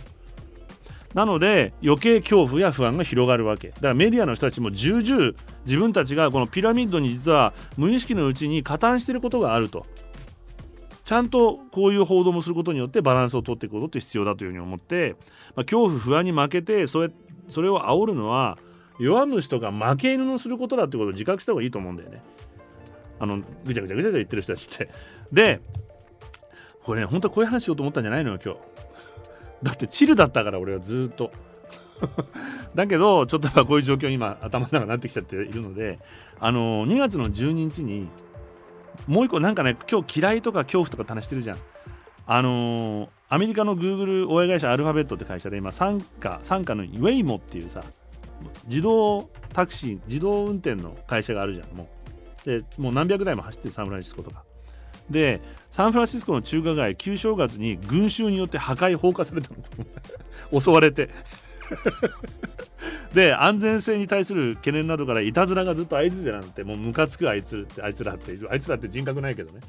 [1.15, 5.31] なので余計恐怖や不安が広がるわけだからメディアの人たちも重々
[5.65, 9.85] 自分たちがこのピラミッドに実は無意識のうちに加担していることがあると
[11.05, 15.15] ちゃんとこういう報道もすることによってバランスをとっていくことって必要だというふうに思って、
[15.55, 17.11] まあ、恐怖不安に負けてそれ
[17.47, 18.57] それを煽るのは
[18.99, 22.21] 弱虫とか負け犬のすることだってことを自覚した方がいいと思うんだよね。
[23.19, 24.89] あのぐちゃぐちゃぐちゃぐちゃ言ってる人たちって。
[25.31, 25.61] で
[26.83, 28.84] これね本当はこういう話しようと思ったんじゃないのよ今日。
[29.63, 31.31] だってチルだったから俺はずっと。
[32.75, 35.97] だけどちょっとこういう状況に今頭の中になってきちゃっているので
[36.41, 38.09] あの2月の12日に
[39.07, 41.57] もう一個なんかね今日嫌いとか恐怖とか話してるじゃん。
[42.27, 47.83] あのー、アメリカのグーグル親会社アルファベットって会社で今傘下傘下のウェイモっていうさ
[48.67, 51.87] 自動タクシー自動運転の会社があるじゃんも
[52.45, 54.43] うでもう何百台も走ってるサンフランシスコとか
[55.09, 59.57] でサンフランシスコの中華街旧正月に群衆によって破壊放火されたの。
[60.61, 61.09] 襲われて。
[63.13, 69.61] で安全性に対する懸念などからいたずらがずっと相次いでなんてもうムカつくあいつってあいつらってあいつらって人格ないけどね。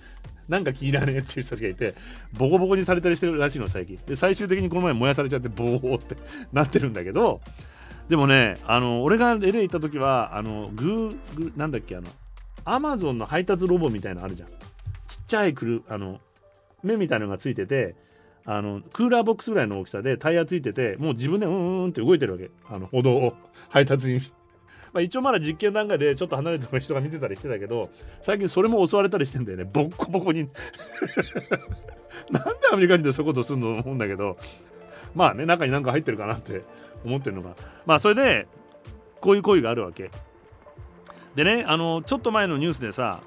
[0.48, 1.94] なんか気にならねえっていう人たちがいて
[2.32, 3.98] ボコボコにされたりしてるらしいの最近。
[4.06, 6.16] で最終的にこの前燃やされちゃってボーって
[6.52, 7.40] なってるんだけど
[8.08, 12.08] でもねあの俺が LA 行った時はあのグーグーなんだっけあの
[12.64, 14.48] アマゾンの配達ロボみたいなのあるじゃん。
[15.06, 16.20] ちっちゃいくるあの
[16.82, 17.94] 目みたいなのがついてて
[18.44, 22.50] あのクーラーボックスぐらいの大きさでタイヤついててもう自分でうんうんって動いてるわけ。
[22.68, 23.34] あの歩道を
[23.68, 24.20] 配達に
[24.92, 27.90] まあ、一応まだ実験段階でちょっと離れてる人が見てたりしてたけど
[28.22, 29.64] 最近それも襲われたりしてんだよね。
[29.64, 30.48] ボッコボコに。
[32.30, 34.38] なんでアメリカ人でそういうことするの思うんだけど。
[35.16, 36.62] まあね中に何か入ってるかなって
[37.04, 38.46] 思ってるのがまあそれで
[39.20, 40.10] こういう行為があるわけ。
[41.34, 43.20] でねあのちょっと前のニュースでさ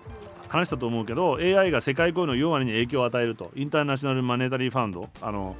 [0.49, 3.51] 話したと思うけど AI が世界雇用の4割に影響を与えると。
[3.55, 5.09] インターナショナルマネタリーファンド。
[5.21, 5.55] あの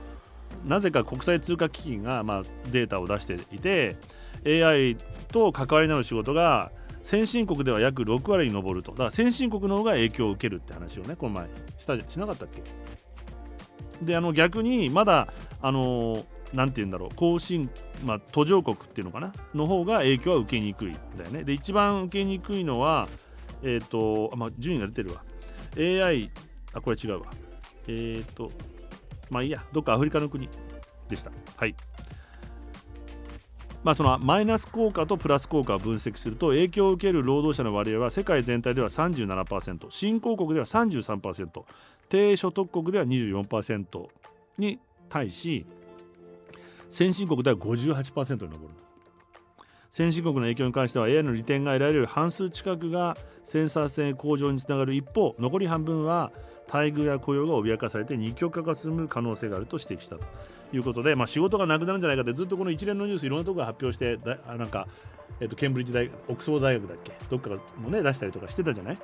[0.66, 3.96] なぜか国際通貨基金が、まあ、データを出していて
[4.46, 4.98] AI
[5.32, 6.72] と関わりのある仕事が
[7.02, 8.92] 先進国では約6割に上ると。
[8.92, 12.64] だから先進国の方が影響を受けるって話をねこの前したしなかったっけ？
[14.02, 15.28] であの逆にまだ
[15.62, 17.70] あの何て言うんだろう後進、
[18.04, 19.32] まあ、途上国っていうのかな？
[19.54, 21.44] の方が影響は受けにくいんだよね。
[21.44, 23.08] で一番受けにくいのは
[23.64, 25.24] えっ、ー、と、まあ、順位が出てるわ。
[25.78, 26.32] AI
[26.74, 27.28] あこれ違うわ。
[27.88, 28.52] えっ、ー、と
[29.30, 29.64] まあいいや。
[29.72, 30.50] どっかアフリカの国
[31.08, 31.32] でした。
[31.56, 31.76] はい。
[33.84, 41.64] まあ、そのマイナス効果とプラス効果を分析すると影響を受ける労働者の割合は世界全体では37%新興国では33%
[42.10, 44.08] 低所得国では24%
[44.58, 45.66] に対し
[46.90, 48.60] 先進国では58%に上る
[49.90, 56.32] 先進国の影響に関しては AI の利点が得られる半数近くがセンサー性向上につながる一方残り半分は
[56.72, 60.26] 待遇や雇用が脅かされて二極化が進む可能性があると指摘したと
[60.72, 64.88] いうことで、まあ、仕事がなくなるんじゃないかってずっとこの一連のニュースいろんなところが発表してだなんか、
[65.40, 68.98] えっと、ケンブリッジ大オックスフォード大学だっけどっかもね出したりとかしてたじゃない。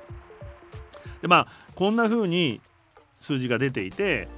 [1.20, 2.60] でまあこんな風に
[3.14, 4.28] 数字が出ていて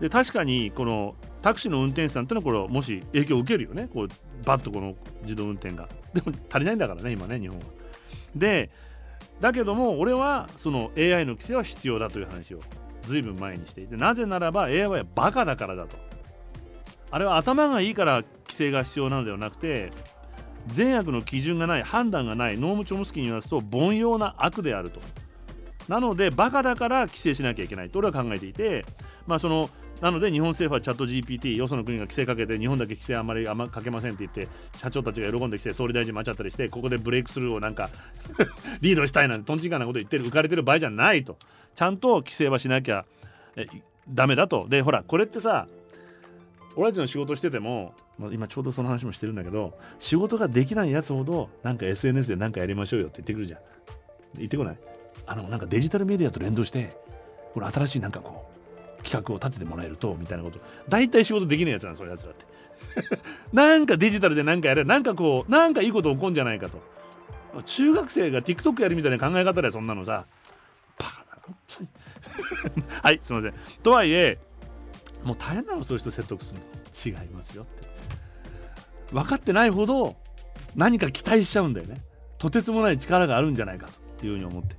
[0.00, 1.14] で確かにこの
[1.44, 3.86] タクシーの運転手さんってのはこれもし影響を受けるよね。
[3.92, 4.08] こう
[4.46, 5.90] バッとこの自動運転が。
[6.14, 7.64] でも足りないんだからね今ね日本は。
[8.34, 8.70] で
[9.42, 12.60] だけども俺はその AI の規制は必要だという話を
[13.02, 13.94] 随分前にしていて。
[13.94, 15.98] なぜならば AI はバカだからだと。
[17.10, 19.90] あれは頭がいいから規制が必要なのではなくて
[20.68, 24.98] 善悪の基準がない判断がないノーム・チョムスキーに言わすと凡庸な悪であると。
[25.88, 28.86] なのでバカだから規制しなきゃいけないと俺は考えていて
[29.26, 29.68] まあその
[30.04, 37.88] なので日本政府はチャット GPT よその国が規制かけて日本だけ規制あんまりあまかけませんって言って社長たちが喜んできて総理大臣待ちゃったりしてここでブレイクスルーをなんか
[38.82, 41.38] リードしたいなんてとんちんかなこと言ってる浮かれてる場合じゃないと。
[41.74, 43.06] ちゃんと規制はしなきゃ
[43.56, 43.66] え
[44.06, 44.66] ダメだと。
[44.68, 45.68] でほらこれってさ
[46.76, 47.94] 俺たちの仕事してても
[48.30, 53.60] 今ちょうどその話もしてるんだけど仕事ができないやつほどなんか SNS で何かやりましょうよって言ってくるじゃん。
[54.36, 54.76] 言ってこない？
[55.26, 56.94] あのなんかデジタルメディアと連動して
[57.54, 58.53] これ新しいなんかこう
[59.04, 60.58] 企画を立ててもらえるとみたいなこと。
[60.88, 62.44] 大体仕事できないやつなんそういうやつらって。
[63.52, 66.82] なんかデジタルで何かやれなんかこうなんかいいこと起こるんじゃないかと。
[67.64, 70.24] 中学生が TikTok やるみたいな考え方だよそんなのさ。
[70.98, 71.88] バカだ本当に。
[73.02, 73.54] はいすいません。
[73.82, 74.38] とはいえ
[75.22, 76.64] もう大変なのそういう人説得するの。
[76.94, 77.88] 違いますよって。
[79.12, 80.16] 分かってないほど
[80.74, 82.00] 何か期待しちゃうんだよね。
[82.38, 83.88] とてつもない力があるんじゃないか
[84.18, 84.76] というふうに思って。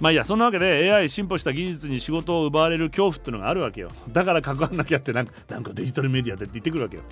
[0.00, 3.90] まあいいやそんなわけで AI 進歩した技術に仕事を奪われる恐怖っていうのがあるわけよ。
[4.08, 7.02] だから関わんなきゃってなんかなんかデジタルメディアでって言ってくるわけよ。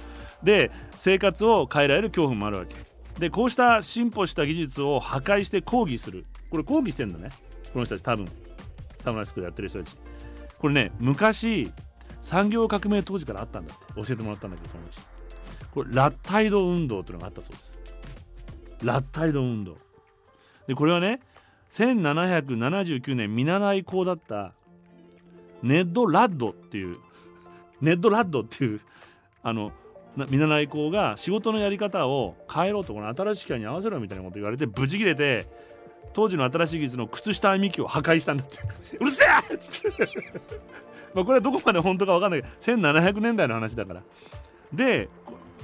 [0.42, 2.74] で生活を変えられる恐怖もあるわけ
[3.18, 6.24] でこうした進歩した技術を破壊して抗議する。
[6.50, 7.30] これ抗議してんだね。
[7.72, 8.28] この人たち多分。
[9.00, 9.96] サムライスクでやってる人たち。
[10.58, 11.70] これね昔
[12.20, 13.84] 産業革命当時からあったんだって。
[13.94, 14.98] 教えてもらったんだけどそのうち
[15.70, 18.86] これラッタイド運動っていうのがあったそうです。
[18.86, 19.76] ラッタイド運動。
[20.66, 21.20] でこれはね
[21.70, 24.52] 1779年見習い校だった
[25.62, 26.96] ネッド・ラッドっていう
[27.80, 28.80] ネッド・ラッドっていう
[29.42, 29.72] あの
[30.30, 35.46] 見習い校が仕事のやり方を変えろとこの新しい機械に合わせろみたいなこと言われてブチ切れて
[36.12, 38.58] 当時の新しい技術の靴下編み機を破壊したんだって。
[38.98, 39.54] うるせえ！
[39.54, 40.08] っつって
[41.14, 42.42] これはどこまで本当か分かんない。
[42.42, 44.02] けど1700年代の話だから。
[44.72, 45.08] で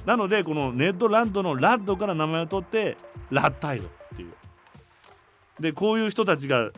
[0.06, 2.96] なのでこのネッド・ラッドのラッドから名前を取って
[3.30, 4.32] ラッタイドっていう。
[5.60, 6.70] でこういう人たちが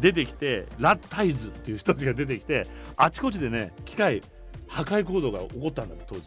[0.00, 2.66] 出てきてラッタイズっていう人たちが出てきて
[2.96, 4.22] あちこちでね機械
[4.68, 6.22] 破壊行動が起こったんだ当時。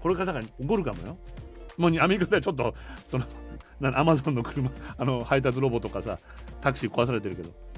[0.00, 1.16] これからだから起こるかもよ。
[1.78, 2.74] もうアメリカではちょっと
[3.06, 3.24] その
[3.98, 6.18] アマゾンの車あの配達ロボとかさ
[6.60, 7.71] タクシー壊されてるけど。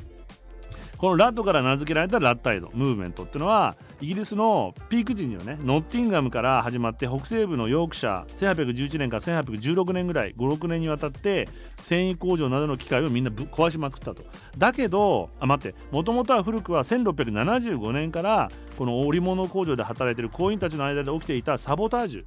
[0.97, 14.25] このラッドから名付けられたラッタイドムーブメントっていうのはイギリスのピーク時にはねノッティンガムから始まって北西部のヨークシャー1811年から1816年ぐらい56年にわたって繊維工場などの機械をみんなぶ壊しまくったと。
[14.57, 22.25] だけどあ待ってもともとは古くは1675年からこの織物工場で働いている工員たちの間で起きていたサボタージュ、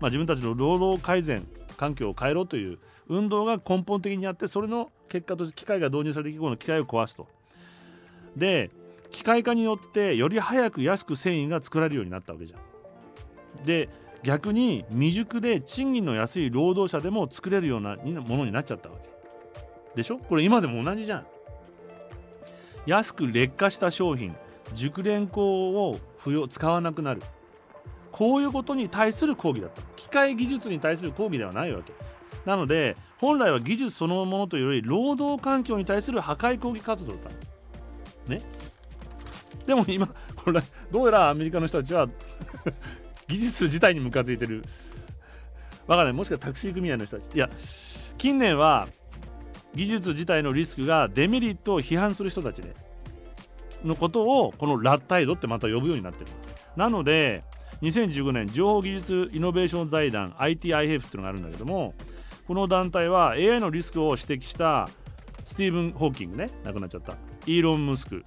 [0.00, 1.46] まあ、自分たちの労働改善
[1.76, 2.78] 環境を変えろという
[3.08, 7.26] 運動が根本的にあってそれの結果として機械が導入されてこの機械を壊すと。
[8.36, 8.70] で
[9.10, 13.64] 機械化によってより早く安く繊維が作られるようになったわけじゃん。
[13.64, 13.88] で
[14.22, 19.08] 逆に未熟で賃金の安い労働者でも作れるようなものになっちゃったわけ。
[19.94, 20.18] でしょ？
[20.18, 21.26] これ今でも同じじゃん。
[22.86, 24.34] 安く劣化した商品
[24.74, 27.22] 熟練工を不要使わなくなる
[28.12, 31.92] こういうことに対する抗議だった機械技術に対する抗議ではないわけ
[32.44, 37.30] なので本来は技術そのものというより労働環境に対する破壊抗議活動だった
[38.28, 38.40] ね。
[39.66, 40.60] でも今これ
[40.90, 42.08] どうやらアメリカの人たちは
[43.28, 44.64] 技術自体にムカついてる。
[45.86, 46.12] わからない。
[46.12, 47.34] もしくはタクシー組合の人たち。
[47.34, 47.50] いや
[48.16, 48.88] 近年は
[49.74, 52.74] 技術自体のリスクがデメリットを批判する人たちで
[53.84, 56.30] のことをこのラッタイドってまた呼ぶようになってる。
[56.76, 57.44] なので
[57.82, 61.94] 2015年情報技術イノベーション財団 ITIF っていうのがあるんだけども
[62.46, 64.88] この団体は AI のリスクを指摘した
[65.44, 67.16] スティーブン・ホーキングね亡くなっちゃった。
[67.46, 68.24] イーロン・ムスク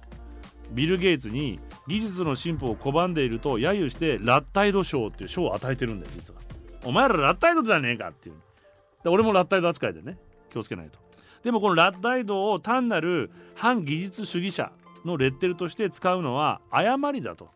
[0.70, 6.40] ビル・ゲイツに技術の進歩を拒んでいると揶揄してラッタイド賞っていう賞を与えてるんだよ実は。
[6.84, 8.36] お前らラッタイドじゃねえかっていう。
[9.04, 10.18] で俺もラッタイド扱いでね。
[10.50, 10.98] 気をつけないと。
[11.42, 14.72] でもこのラッタイドを単なる反技術主義者
[15.04, 17.50] のレッテルとして使うのは誤りだと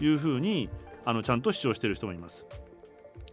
[0.00, 0.68] いうふうに
[1.04, 2.46] あのちゃんと主張してる人もいます。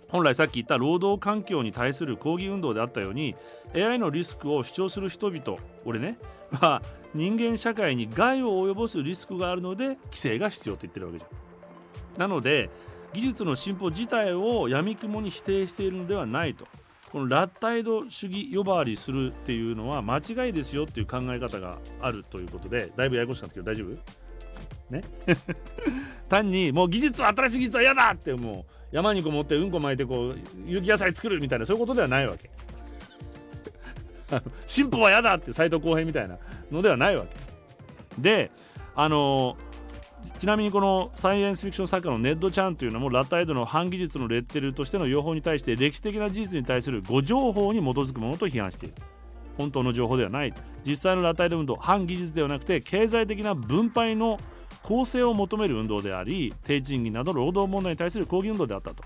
[0.10, 3.36] 本来さっき言った労働環境に対する抗議運動であったように
[3.74, 6.18] AI のリスクを主張する人々俺ね
[6.52, 6.82] は
[7.14, 11.28] 人間社会に害を及ぼすリスクがあるので規制が必要と言ってるわけじゃ
[12.18, 12.20] ん。
[12.20, 12.70] なので
[13.14, 16.68] 技術の進歩自体をやみくもに否定しているのではないと。
[17.12, 24.94] このラッタイド主義呼ばわりするっていうのは間違いですよっていう考え方があるということでだいぶややこしかったけど大丈夫？
[24.94, 25.02] ね？
[26.28, 28.75] 単にもう技術は新しい技術は嫌だってもう。
[28.92, 32.50] 山にこもってうんこ巻いてこう有機野菜作るみたいなそういうことではないわけ。
[34.66, 36.38] 進歩は嫌だって斎藤浩平みたいな
[36.72, 37.36] のではないわけ。
[38.18, 38.52] で
[38.96, 39.58] あの
[40.38, 48.96] ちなみにこのサイエンスフィクション作家のネッド・チャンというのもラッタイドの反技術のレッテルとしての予報に対して歴史的な事実に対する誤情報に基づくものと批判している。
[49.58, 50.54] 本当の情報ではない。
[50.84, 54.40] 実際のラッタイド運動反技術ではなくて経済的な分配の
[54.86, 59.04] 公正を求める運動であり低賃金など労働問題に対する抗議運動であったと。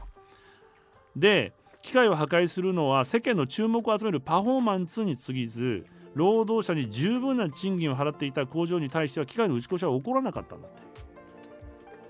[1.15, 10.77] で機械を破壊するのは世間の注目を集めるパフォーマンスに過ぎず労働者に十分な賃金を払っていた工場に対しては機械の打ち越しは起こらなかったんだって。
[10.77, 10.87] だか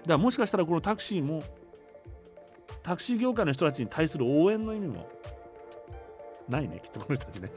[0.08, 1.44] らもしかしたらこのタクシーも
[2.82, 5.08] タクシー業界の人たちに対する応援の意味も
[6.48, 7.52] ないねきっとこの人たちね。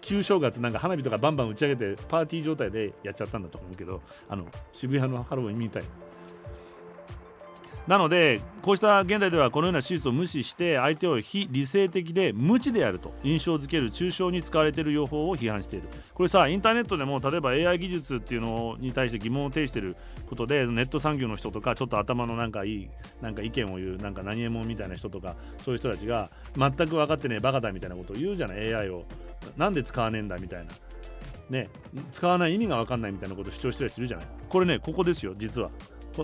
[0.00, 5.82] 旧正月なんか花火とかバンバン打ち上げてパーティー状態でやっちゃったんだと思うけどあの渋谷のハロウィンみたい。
[5.82, 5.88] な
[7.88, 15.88] なのでこうした現代ではこのような事実を無視して相手を非理性的で無知であると印象づける抽象に使われている予報を批判している。
[16.14, 22.88] これさインターネットでも例えば AI 技術っていうのに対して疑問を呈していることでネット産業の人とかちょっと頭のなんかいい
[23.20, 29.04] なんか意見を言うなんか何者みたいな人とかそういう人たちが全く分かってねえバカだみたいなことを言うじゃない AI を。
[29.56, 30.72] なんで使わねえんだみたいな。
[31.50, 31.68] ね
[32.12, 34.26] 使わない意味が分かんないみたいなことを主張したりするじゃない。
[34.48, 35.70] これねここですよ実は。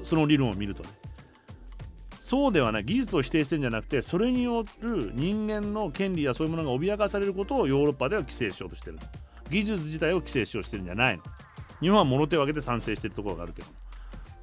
[0.03, 0.91] その理論を見るとね。
[2.19, 2.85] そうではない。
[2.85, 8.99] 技術を否定してるんじゃなくてそれによる人間の権利やそういうものが脅かされることをヨーロッパでは規制しようとしてる
[9.49, 11.23] 技術自体を規制しようとしてるんじゃないの。
[11.81, 13.69] 日本は物手を挙げて賛成してるところがあるけど。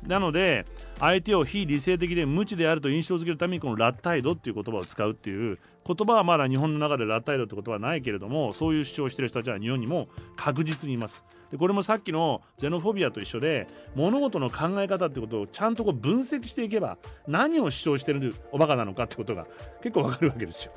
[0.07, 0.65] なので
[0.99, 16.97] 相手を非理性的で無知であると印象づけるためにこのラッタイドっていう言葉を使うっていう言葉はまだ日本の中でラッタイドって言葉はないけれどもそういう主張をしてる人たちは日本にも確実にいますでこれもさっきのゼノフォビアと一緒で物事の考え方ってことをちゃんとこう分析していけば
[17.27, 19.45] 何を主張してるおバカなのかってことが
[19.81, 20.73] 結構わかるわけですよ。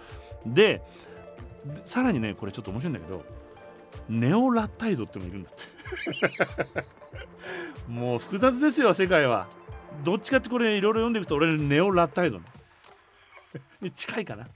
[0.46, 0.82] で
[1.84, 3.24] さらにねこれちょっと面白いんだけど
[4.08, 6.97] ネオラッタイドってのもいるんだって
[7.88, 9.46] もう複雑ですよ世界は。
[10.04, 12.40] どっちかってこれいろいろ読んでいくと俺ネオラッタイド
[13.80, 14.46] に近いかな。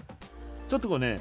[0.69, 1.21] ちょっとこうね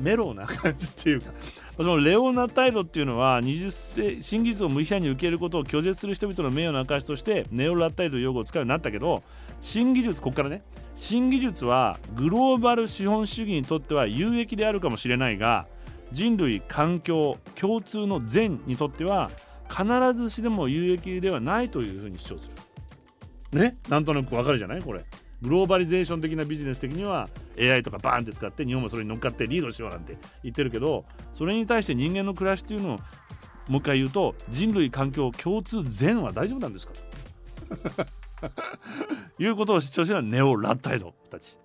[0.00, 1.30] メロな感じっていうか。
[1.76, 9.22] そのレオナタイドっていうのは20世新技術を無批判に受けることを拒絶する人々の名誉の証としてネオラッタイド用語を使うようになったけど
[9.60, 10.62] 新技術ここからね。
[10.94, 15.66] 新技術はグローバル資本主義にとっては有益であるかもしれないが
[16.12, 19.30] 人類環境共通の善にとっては
[19.74, 22.50] 必ずしでも有益ではないというふうに主張す
[23.52, 23.58] る。
[23.58, 23.78] ね？
[23.88, 24.82] なんとなくわかるじゃない？
[24.82, 25.04] これ。
[25.40, 31.04] グローバリゼーション的なビジネス的には AI とかバーンって使って日本もそれに乗っかってリードしようなんて言ってるけど
[31.34, 32.98] それに対して人間の暮らしっていうのを
[33.66, 36.92] もう一回言うと人類環境共通善は大丈夫なんですか？
[39.36, 41.58] ということを主張してるのはネオ・ラッタイドたち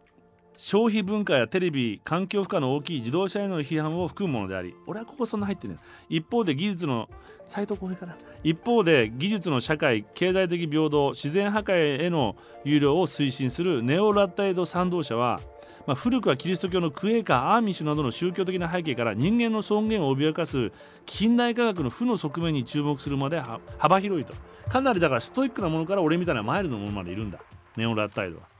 [0.58, 5.78] 消費文化やテレビ環境負荷の大きい自動車への批判を含むものであり俺はここそんな入ってね
[6.10, 7.08] 一方で技術の
[7.45, 15.39] 斎藤浩平かな一方で技術の社会経済的平等自然破壊への有料を推進するネオ・ラッタイド賛同者は、
[15.86, 20.72] まあ、古くはキリスト教のクエーカーアーミッシュなどの宗教的な背景から人間の尊厳を脅かす
[21.05, 23.39] 近代科学の負の側面に注目するまで
[23.78, 24.34] 幅広いと。
[24.70, 27.38] かなりだからストイックなものから俺みたいなマイルドなものまでいるんだ。
[27.78, 28.57] ネオ・ラッタイドは。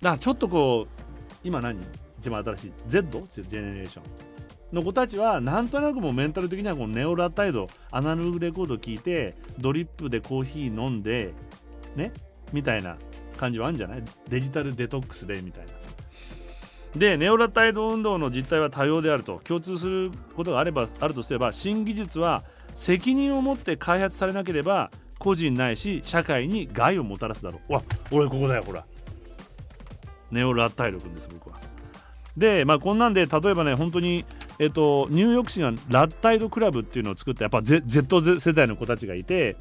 [0.00, 1.02] だからちょっとこう
[1.42, 1.78] 今何？
[2.18, 3.26] 一番新しい？Z?
[3.30, 4.04] ジェネレーション。
[4.72, 11.32] の子たちはなんとなくもうメンタル的にはこのネオラタイドアナログレコード聞いてドリップでコーヒー飲んで
[11.94, 12.12] ね？
[12.52, 12.96] みたいな
[13.36, 14.02] 感じはあるんじゃない？
[14.28, 15.72] デジタルデトックスでみたいな。
[16.96, 19.40] でネオラタイド運動の実態は多様であると。
[19.44, 27.72] 共通することがあればあるとすれば新技術は責任を持って開発されなければ個人ないし社会に害をもたらすだろう。
[27.74, 28.84] わ俺ここだよほら。
[30.34, 31.56] ネオ・ラッタイド君です僕は。
[32.36, 34.24] でまあこんなんで例えばね本当に
[34.58, 39.56] えっとニューヨーク市がラッタイドクラブっていうのを作ったやっぱ Z, Z 世代の子たちがいて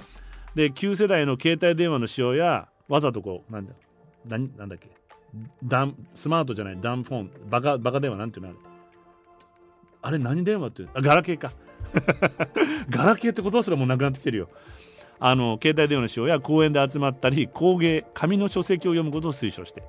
[0.56, 3.74] で旧世代の携帯電話の使用やわざとこうなんだ
[4.28, 4.90] なんなんだっけ
[5.64, 8.58] ダンスマートじゃないダンフォンバカバカ電話なんていうのあれ
[10.04, 11.52] あれ何電話っていうあガラケーか。
[12.90, 14.50] ガラケーってことすらもうなくなってきてるよ。
[15.20, 19.84] あの携帯電話の使用や公園で集まったり工芸紙の書籍を読むことを推奨して。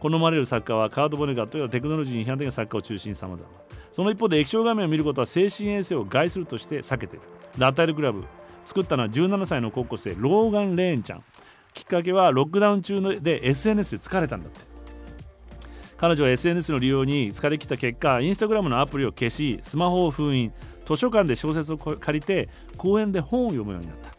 [0.00, 3.50] 好まれる作家はカード・ボネガットやテクノロジーに批判的な作家を中心にさまざま。
[3.92, 7.26] その一方で液晶画面を見ることは精神衛生を害するとして避けている。
[7.58, 8.24] ラッタイルクラブ
[8.64, 11.24] 作ったのは17歳の高校生ローガン・レーンちゃん。
[11.74, 14.60] きっかけはロックダウン中で SNS で疲れたんだって。
[15.98, 20.50] 彼女は SNS の利用に疲れきった結果インスタグラムのアプリを消しスマホを封印
[20.86, 22.48] 図書館で小説を借りて
[22.78, 24.10] 公園で本を読むようになった。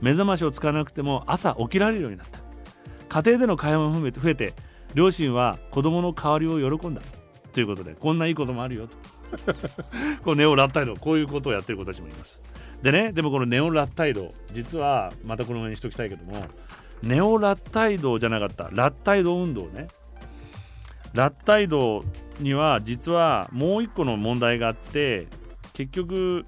[0.00, 2.38] 目覚ましを使わなくても朝起きられるようになった。
[3.08, 4.54] 家庭での会話も増えて
[4.94, 7.02] 両親は子供の代わりを喜んだ
[7.52, 8.96] ということでこんないいこともあるよと。
[10.22, 12.42] このネオラッタイドこういうことをやってる子たちもいます。
[12.82, 16.46] でねでもこのネオラッタイド実はまたこの上にしときたいけども
[17.02, 18.68] ネオラッタイドじゃなかった。
[18.72, 19.88] ラッタイド運動ね。
[21.12, 22.04] ラッタイド
[22.40, 25.28] には実はもう一個の問題があって
[25.72, 26.44] 結局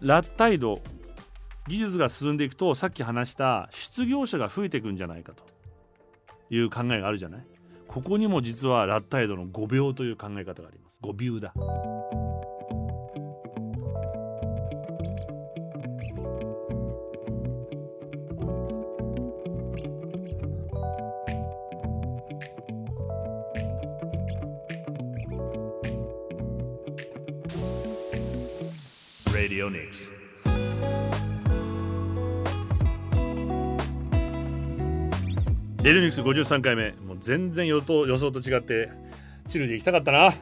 [0.00, 0.80] ラッタイド
[1.68, 5.44] 技術が進んでいくとさっき話した失業者が増えていくんじゃないかと
[6.50, 7.46] いう考えがあるじゃない
[7.92, 10.98] ここにも実はラッタイドの5秒という考え方があります。
[11.02, 11.52] 5秒だ。
[35.82, 36.92] レディオニクス53回目。
[37.04, 38.88] もう全然予想予想と違って
[39.48, 40.32] チルで行きたかったな。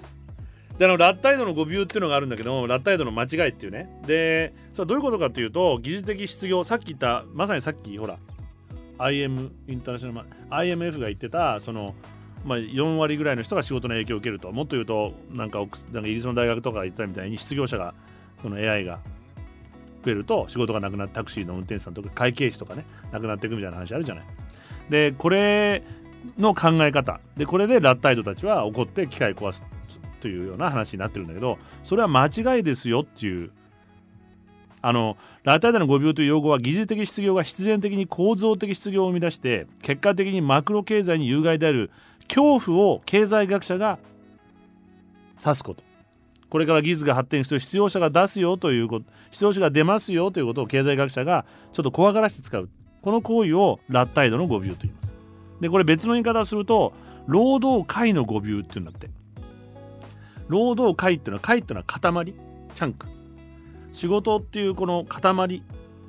[0.76, 3.88] であのラッタイドの5ビューっていうのがあるんだけどラッタイドの間違いっていうね。
[4.06, 8.18] でさあどういうことかっていうと技術的失業さっき言ったまさにさっきほら
[8.98, 11.94] IM インターナショナル IMF が言ってたその
[12.44, 14.52] まあ、4割ぐらいの人が仕事の影響を受けると。
[14.52, 17.94] もっと言うとなんかなんかイギリスの大学とか言ってたみたいに失業者が
[18.42, 19.00] その AI が
[20.04, 24.24] 増えると仕事がなくなってタクシーの運転手さんとか会計士とかねなくなっていくみたいな話あるじゃない。
[24.90, 25.82] でこれ
[26.38, 27.20] の考え方。
[27.36, 29.62] でこれでラッタイドたちは怒って機械壊す
[30.20, 33.50] というような話になってるんだけどそれは間違いですよっていう。
[34.82, 41.90] あのラッタイドの5秒という用語は技術的失業が必然的に構造的失業を生み出して結果的にマクロ経済に有害である
[42.28, 43.98] 恐怖を経済学者が
[45.38, 45.84] 指すこと。
[46.48, 52.68] これから技術が発展して失業者が出すよということ失業者が出ますよということを経済学者がちょっと怖がらせて使う。
[53.02, 55.14] この行為をラッタイドの語尾と言います。
[55.60, 56.92] でこれ別の言い方をすると
[57.26, 59.10] 労働会の語尾っていうんだって。
[60.48, 62.34] 労働会っていうのは会っていうのは塊
[62.74, 63.06] チャンク。
[63.92, 65.62] 仕事っていうこの塊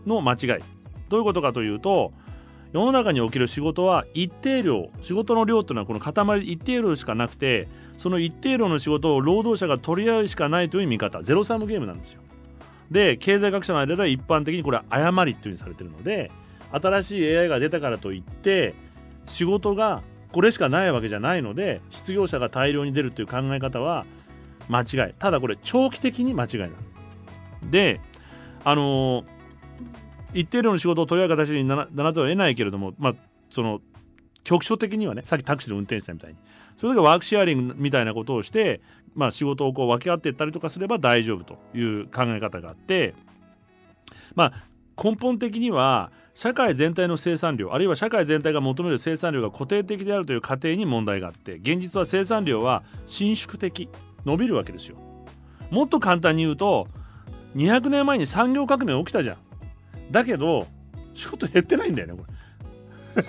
[0.05, 0.63] の間違い。
[1.09, 2.11] どういうことかというと
[2.73, 7.67] 世の中における仕事は一定量仕事の量っていうのはこの塊一定量しかなくて
[7.97, 11.21] その一定量の仕事を労働者が取り合うしかないという見方。
[11.21, 12.21] ゼロサムゲームなんですよ。
[12.89, 16.31] で経済学者の間では一般的にこれは誤りっていうふうにされてるので
[16.71, 18.75] 新しい AI が出たからといって
[19.25, 20.01] 仕事が
[20.31, 24.05] これしかないわけじゃないので失業者が大量に出るという考え方は
[24.69, 25.13] 間違い。
[25.17, 26.69] ただこれ長期的に間違いな
[27.69, 27.99] で
[28.63, 29.41] あのー
[30.33, 33.13] 一定量の仕事を取り合う形にならざるを得ないけれども、まあ、
[33.49, 33.81] その
[34.43, 36.37] 局所的にはねさっきタクシーの運転手さんみたいに。
[36.77, 38.81] それだけワークシェアリングみたいなことをして、
[39.13, 43.13] まあ、仕事をこう分け合っていったりとかすれば大丈夫という考え方があって
[44.33, 44.53] まあ
[45.01, 46.11] 根本的には
[46.41, 53.89] 社会全体の生産量あるいは社会全体が求める生産量が固定的であるという過程に問題があって現実は生産量は伸縮的
[54.25, 54.97] 伸びるわけですよ。
[55.69, 56.87] もっと簡単に言うと
[57.55, 59.37] 200年前に産業革命起きたじゃん。
[60.09, 60.65] だけど
[61.13, 63.23] 仕事減ってないんだよねこれ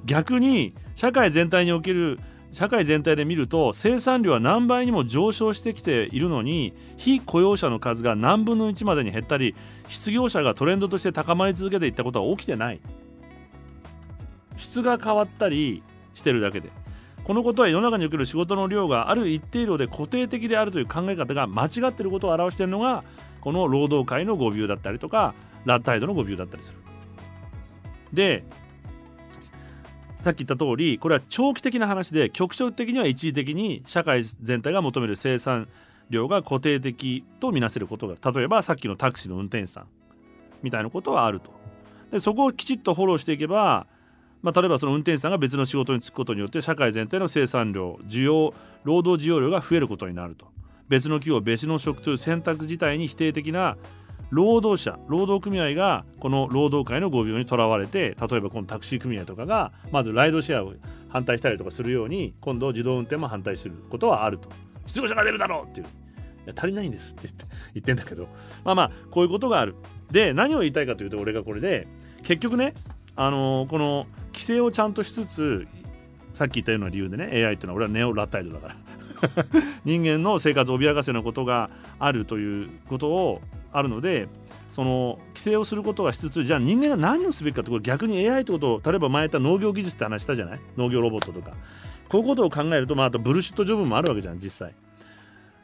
[0.06, 2.18] 逆に社会全体における
[2.52, 9.56] 社会全体で見ると生産量は何倍にも上昇してきているのに非雇用者の数が何分の1までに減ったり
[9.88, 12.80] 失業者がトレンドとして高まり続けていったことは起きてない
[14.58, 15.82] 質が変わったり
[16.12, 16.68] してるだけで
[17.24, 23.02] このことは世の中における仕事の量がある一定量で固定的であるという考え方が間違ってることを表しているのが
[23.40, 25.34] この労働界の誤謬だったりとか
[25.64, 26.78] ラッタイドの誤謬だったりする。
[28.12, 28.44] で
[30.22, 35.68] さっき言った通りこれは長期的な話で局所的には一時的に社会全体が求める生産
[36.10, 39.86] 量が固定的とみなせることが例えばさっきのタクシーの運転手さん
[40.62, 41.50] みたいなことはあると。
[42.12, 43.86] でそこをきちっとフォローしていけば、
[44.42, 48.54] まあ、例えばその運転手さんが別の仕事に就くことによって社会全体の生産量需要
[48.84, 50.46] 労働需要量が増えることになると
[50.88, 53.76] 別の企業別の職という選択自体に否定的な
[54.32, 60.72] 労働者労働組合がこの労働界の誤病にとらわれて例えばこのタクシー組合とかがまずライドシェアを
[61.10, 64.48] 反対したりとかするように今度自動運転も反対することはあると。
[64.86, 65.86] 失業者が出るだろうっていう。
[65.86, 65.88] い
[66.46, 67.28] や足りないんですって
[67.74, 68.26] 言って んだけど。
[68.64, 69.74] まあまあこういうことがある。
[70.10, 71.86] で何を言いたいかというと俺がこれで
[72.22, 72.72] 結局ね
[73.14, 75.68] あのー、この規制をちゃんとしつつ
[76.32, 78.76] さっき言ったような理由でね AI っていうのは俺はネオラタイドだから。
[79.84, 83.40] 人間の生活を脅かすようなことがあるということを
[83.72, 84.28] あるので
[84.70, 90.60] その規制をすることはしつつじゃあ人間が何をすべきかってこれ逆に AI ってことを例えば前言った農業技術って話したじゃない？
[90.76, 91.52] 農業ロボットとか。
[92.08, 94.74] こういうことを考えるとまああとブルシットジョブもあるわけじゃん実際。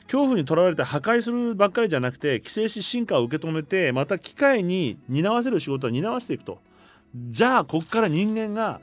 [0.05, 6.61] 恐怖にとらわれて破壊するばっかりじゃなくて規制し進化を受け止めてまた機械に担わせる仕事は担わせていくと。
[7.15, 8.81] じゃあこっから人間が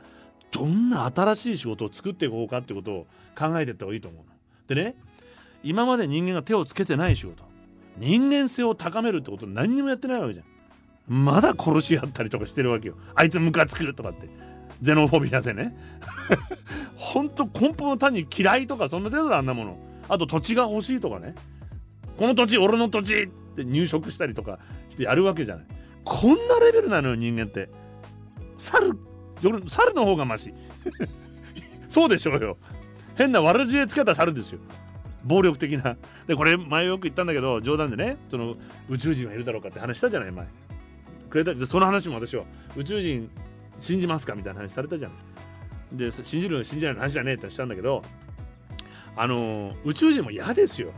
[0.52, 3.08] どんな新しい仕事を作っていこうかってことを
[3.38, 4.24] 考えていった方がいいと思う。
[4.68, 4.96] でね
[5.64, 7.45] 今まで人間が手をつけてない仕事。
[7.98, 10.46] 人間性を高めるってこと何にもやってないわけじゃん。
[11.08, 12.96] まだ殺し合ったりとかしてるわけよ。
[13.14, 14.30] あいつムカつくとかって。
[14.82, 15.76] ゼノフォビアでね。
[16.96, 19.78] ほんと根本の単に嫌いとかそんな程度だあんなもの。
[20.10, 21.36] あと土地が欲しいとかね。
[22.18, 25.66] この土地俺の土地って入植したりとかしてやるわけじゃない。
[26.04, 27.70] こんなレベルなのよ人間って。
[28.58, 28.98] 猿
[29.68, 30.54] 猿の方がマシ。
[31.90, 32.58] そうでしょうよ。
[33.16, 34.60] 変な悪知恵つけた猿ですよ。
[35.26, 35.98] 暴力的な。
[36.28, 38.56] でこれ前よく言ったんだけど冗談でねその
[38.88, 40.48] 宇宙人はいるだろうかって話したじゃない前。
[41.30, 42.44] くれたその話も私は
[42.78, 43.30] 宇宙人
[43.80, 45.12] 信じますかみたいな話されたじゃん。
[45.98, 48.04] で信じるの信じないの話じゃねえってしたんだけど
[49.16, 50.94] あのー、宇宙人も嫌ですよ。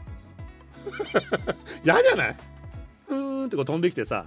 [1.84, 2.36] 嫌じゃない？
[3.10, 4.26] うーんってこう飛んできてさ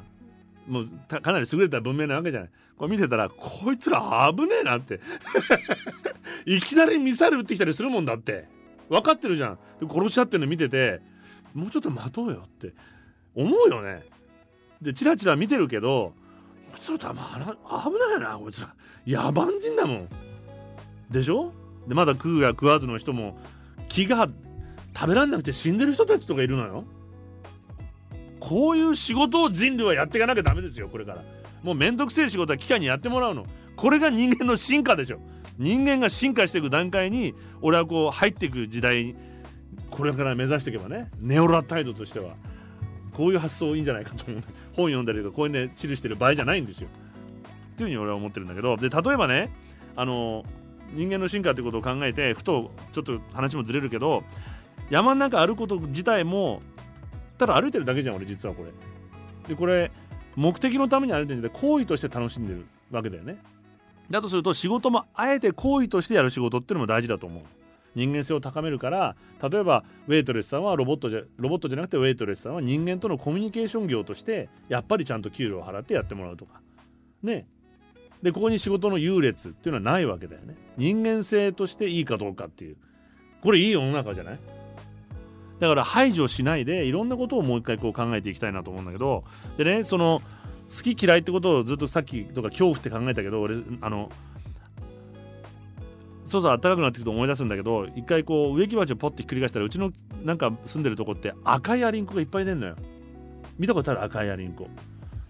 [0.66, 2.50] もうかなり優れた文明なわけじゃない。
[2.76, 5.00] これ見てたらこいつら危ねえなって。
[6.46, 8.48] いきなりミサイル撃ってきたりするもんだって。
[8.90, 9.58] 分かってるじゃん。
[9.88, 11.00] 殺し合ってるの見てて
[11.54, 12.74] もうちょっと待とうよって。
[13.34, 14.02] 思うよね。
[14.82, 16.12] でチラチラ見てるけど
[16.78, 18.74] ちょっと危ないなこいつら。
[19.06, 20.08] 野蛮人だもん。
[21.08, 21.52] でしょ？
[21.86, 23.38] でまだ食うや食わずの人も
[23.88, 24.28] 気が
[24.94, 26.84] 食べらんなくて死んでる人たちとかいるのよ。
[28.38, 31.22] こういう仕事を人類はやっていかなきゃダメですよこれから。
[31.62, 33.44] もうめんどくせえ仕事は機械にやってもらうの。
[33.76, 35.20] これが人間の進化でしょ。
[35.60, 39.14] 人間が進化していく段階に俺はこう入っていく時代
[39.90, 42.34] これから目指していけばねネオラ態度としては
[43.12, 44.42] こういう発想いいんじゃないかと思う。
[44.74, 46.88] 本読んだりとかこういうね記してる場合じゃないんですよ。
[46.88, 48.78] っていうふうに俺は思ってるんだけど。
[48.78, 49.52] で例えばね
[49.96, 50.46] あの
[50.94, 54.24] 人間の進化ってことを考えてふとちょっと話もずれるけど
[54.88, 56.62] 山の中歩くこと自体も
[57.36, 58.70] ただ歩いてるだけじゃん俺実はこれ。
[59.46, 59.90] でこれ
[60.36, 63.36] 目的のために歩いてるんじゃなくて行為として楽しんでるわけだよね。
[64.10, 67.42] だとすると仕事もあえて行為としてやる仕事っていうのも大事だと思う。
[67.94, 76.60] 人間性を高めるから例えばウェイトレスさんはロボットじゃロボットじゃなくてウェイトレスさんは人間とのコミュニケーション業としてやっぱりちゃんと給料を払ってやってもらうとか。
[77.22, 77.46] ね。
[78.22, 80.54] でここに仕事の優劣っていうのはないわけだよね。
[80.76, 82.76] 人間性としていいかどうかっていう。
[83.42, 84.38] これいい世の中じゃない？
[85.58, 89.24] だから排除しないでいろんなことをもう一回こう考えていきたいなと思うんだけど。
[89.56, 90.22] でねその
[90.70, 94.10] 好き嫌いってことをずっとさっきとか恐怖って考えたけど俺あの
[96.24, 99.90] そうそう暖かくなってくると思い出すんだけど一回こう植木鉢をポッてひっくり返したらうちの
[100.22, 102.76] なんか住んでるとこって赤いアリンコがいっぱい出んのよ。
[103.58, 104.68] 見たことある赤いアリンコ。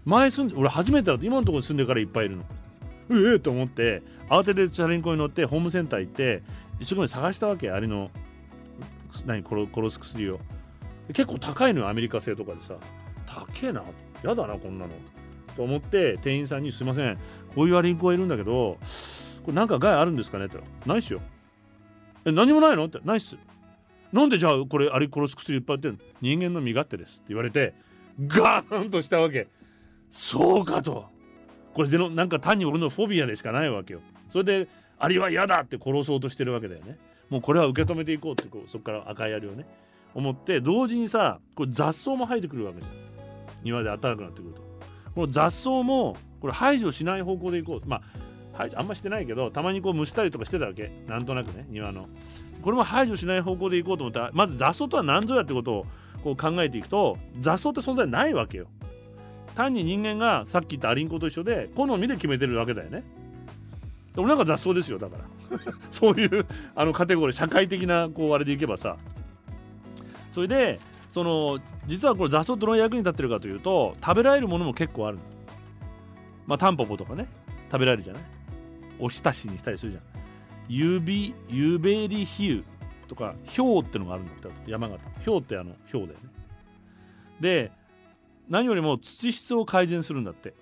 [0.05, 2.43] 前住んで俺初めてだと今のところに住んでからいっぱいいるの。
[3.09, 6.43] ええー、と思って慌ててチャリンコに乗ってホームセンター行って
[6.79, 8.11] 一生懸命探したわけアリの
[9.25, 10.39] 何殺殺す薬を。
[11.07, 12.75] 結構高いのよアメリカ製とかでさ。
[13.25, 13.81] 高えな
[14.23, 14.91] やだなこんなの。
[15.55, 17.17] と思って店員さんに「すいません。
[17.55, 18.77] こういうアリンコがいるんだけど
[19.43, 21.21] これなんか害あるんですかね?」ってないっすよ」
[22.25, 23.37] え何もないの?」って「ないっす」
[24.13, 27.73] なんでじゃあこれアリ殺す薬いっぱいあってんの人間の身勝手ですって言われて
[28.27, 29.47] ガーンとしたわけ
[30.09, 31.05] そうかと。
[31.73, 34.01] これでのなんか単に俺のフォビアでしかないわけよ。
[34.29, 34.67] それで
[34.99, 36.99] アリは嫌だって殺そうとしてるわけだよね
[37.29, 39.65] もうこれは受け止めていこうってこうそこから赤いアリをね
[40.13, 42.93] 思って同時にさこれ雑草も生えてくるわけじゃん。
[43.63, 44.61] 庭で暖かくなってくると。
[45.15, 47.87] この雑草もこれ排除しない方向でいこう。
[47.87, 48.01] まあ
[48.53, 50.91] 排除あんましてないけどたまにこう蒸したりとかしてたわけ。
[51.07, 52.07] なんとなくね庭の。
[52.61, 54.19] これも排除しない方向でいこうと思った。
[54.21, 55.85] らまず雑草とは何ぞやってことを
[56.23, 58.67] こう考えていくと雑草って存在ないわけよ。
[59.55, 63.03] 単に人間がさっき言ったアリンコと一緒で好みで決めてるわけだよね。
[64.17, 65.23] 俺なんか雑草ですよだから。
[65.91, 68.97] そういうあのカテゴリー社会的なこうあれでいけばさ。
[70.31, 70.79] それで
[71.11, 75.19] その実はこれ雑草どの役に立ってるかというと食べられるものも結構ある
[76.47, 77.27] まあタンポポとかね。
[77.69, 78.23] 食べられるじゃない？
[78.97, 80.03] おひたしにしたりするじゃん。
[80.69, 82.63] ユビユベリヒユ
[83.09, 84.99] とかヒョウってのがあるんだって山形。
[85.19, 86.29] ヒョウってあのヒョウだよね。
[87.41, 87.71] で
[88.47, 90.53] 何よりも土質を改善するんだって。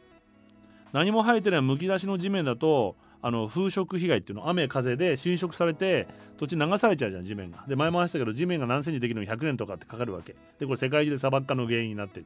[0.93, 7.65] 何も生えてないむき出しの地面だとあの風食被害っていうの雨風で侵食されて土地流されちゃうじゃん地面が。
[7.67, 10.35] で前も話したけど地面が何センチできるのに100年とかってかかるわけ。
[10.59, 12.25] でこれ世界中で砂漠化の原因になってる。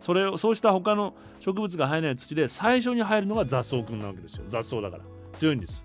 [0.00, 4.44] それをそうした他の植物が生えない土で最初に生えるのが雑草くんなわけですよ。
[4.48, 5.04] 雑草だから。
[5.38, 5.84] 強いんです。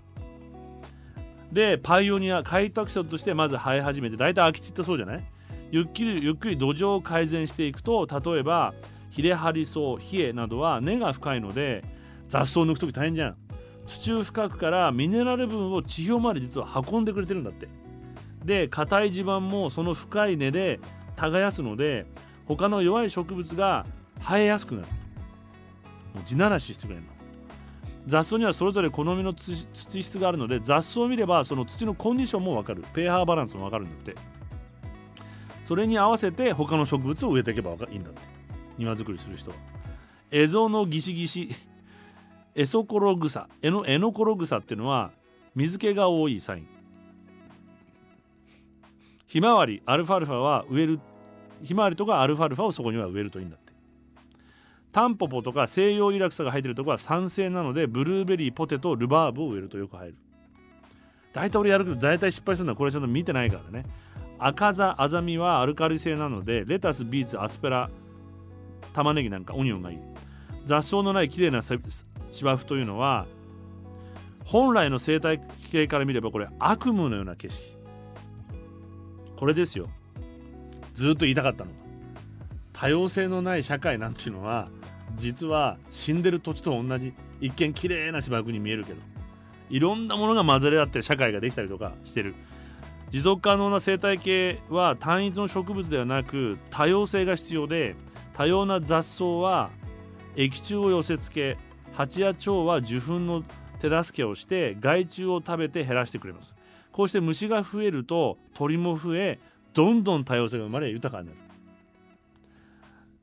[1.52, 5.24] でパイオニア開拓者としてまず生え始めて大体空き地ってそうじゃない？
[5.72, 8.74] ゆっくりゆっくり土壌を改善していくと例えば
[9.10, 11.84] ヒレハリソウヒエなどは根が深いので
[12.28, 13.36] 雑草を抜く時大変じゃん。
[13.90, 17.68] 地中深くからミネラル分を地表まで実は運んでくれてるんだって。
[18.44, 20.78] で硬い地盤もその深い根で
[21.16, 22.06] 耕すので
[22.46, 23.84] 他の弱い植物が
[24.20, 24.86] 生えやすくなる。
[26.14, 27.08] もう地ならししてくれるの。
[28.06, 32.84] 雑草にはそれぞれ好みの土質があるので雑草を見ればその土のコンディションも分かる。
[32.94, 34.14] pH バランスも分かるんだって。
[35.64, 38.20] それに合わせて他の植物を植えていけばいいんだって。
[38.78, 39.56] 庭作りする人は。
[40.30, 41.50] エゾのギシギシ。
[42.54, 45.10] エソコログサエノエノコログサっていうのは
[45.54, 46.68] 水気が多いサイン。
[49.26, 51.00] ひまわりアルファルファは植える
[51.62, 53.72] ひまわりとかアルファルファをそこには植えるといいんだって。
[54.92, 60.16] タンポポとか西洋イラクサが生えてるとこは酸性なのでブルーベリーポテトルバーブを植えるとよく生える。
[61.32, 63.86] 大体俺やるけど大体失敗するのはこれちゃんと見てないからね。
[64.40, 67.88] 赤座アザミはアルカリ性なのでレタスビーツアスペラ
[68.92, 69.98] 玉ねぎなんかオニオンがいい。
[70.64, 71.62] 雑草のない綺麗な
[72.30, 73.26] 芝生というのは
[74.44, 75.40] 本来の生態
[75.70, 77.76] 系から見ればこれ悪夢のような景色。
[79.36, 79.88] これですよ。
[80.94, 81.76] ずっと言いたかったのは
[82.72, 84.68] 多様性のない社会なんていうのは
[85.16, 89.00] 実は死んでる土地と同じ一見綺麗な芝生に見えるけど
[89.70, 92.34] いろんなものが混ざり合って社会ができたりとかしてる。
[93.10, 97.96] 持続可能な生態系は単一の植物ではなく多様性が必要で
[98.34, 99.70] 多様な雑草は
[100.36, 103.44] 液中を寄せ付け蜂や蝶は受粉の
[103.78, 106.56] 手助けをして害虫を食べて減らしてくれます。
[106.92, 109.38] こうして虫が増えると鳥も増え
[109.72, 111.38] どんどん多様性が生まれ豊かになる。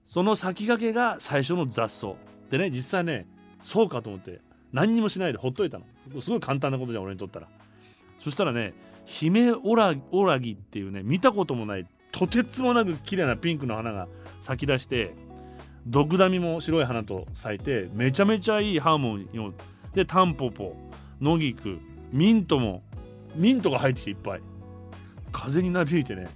[0.03, 2.15] その先駆けが最初の雑草。
[2.49, 3.27] でね実際ね
[3.60, 4.41] そうかと思って
[4.72, 5.85] 何にもしないでほっといたの。
[6.22, 7.48] すごい簡単なことじゃん俺にとったら。
[8.18, 8.73] そしたらね
[9.06, 14.07] ヒメオラオラギっていうね見たこともないとてつもなく綺麗なピンクの花が
[14.39, 15.14] 咲き出して
[15.88, 19.53] ドクダミも白い花と咲いてめちゃめちゃいいハーモニーを。
[19.93, 20.76] でタンポポ
[21.22, 21.80] ノギク
[22.11, 22.84] ミントも
[23.35, 24.41] ミントが入ってきていっぱい。
[25.31, 26.27] 風になびいてね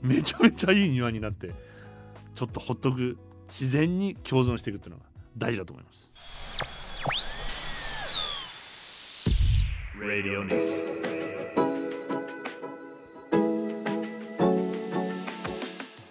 [0.00, 1.50] めちゃめちゃいい庭になって
[2.34, 3.18] ちょっとほっとく
[3.48, 5.06] 自然に共存していくっていうのが
[5.36, 6.10] 大事だと思います。
[10.00, 11.10] Radio News.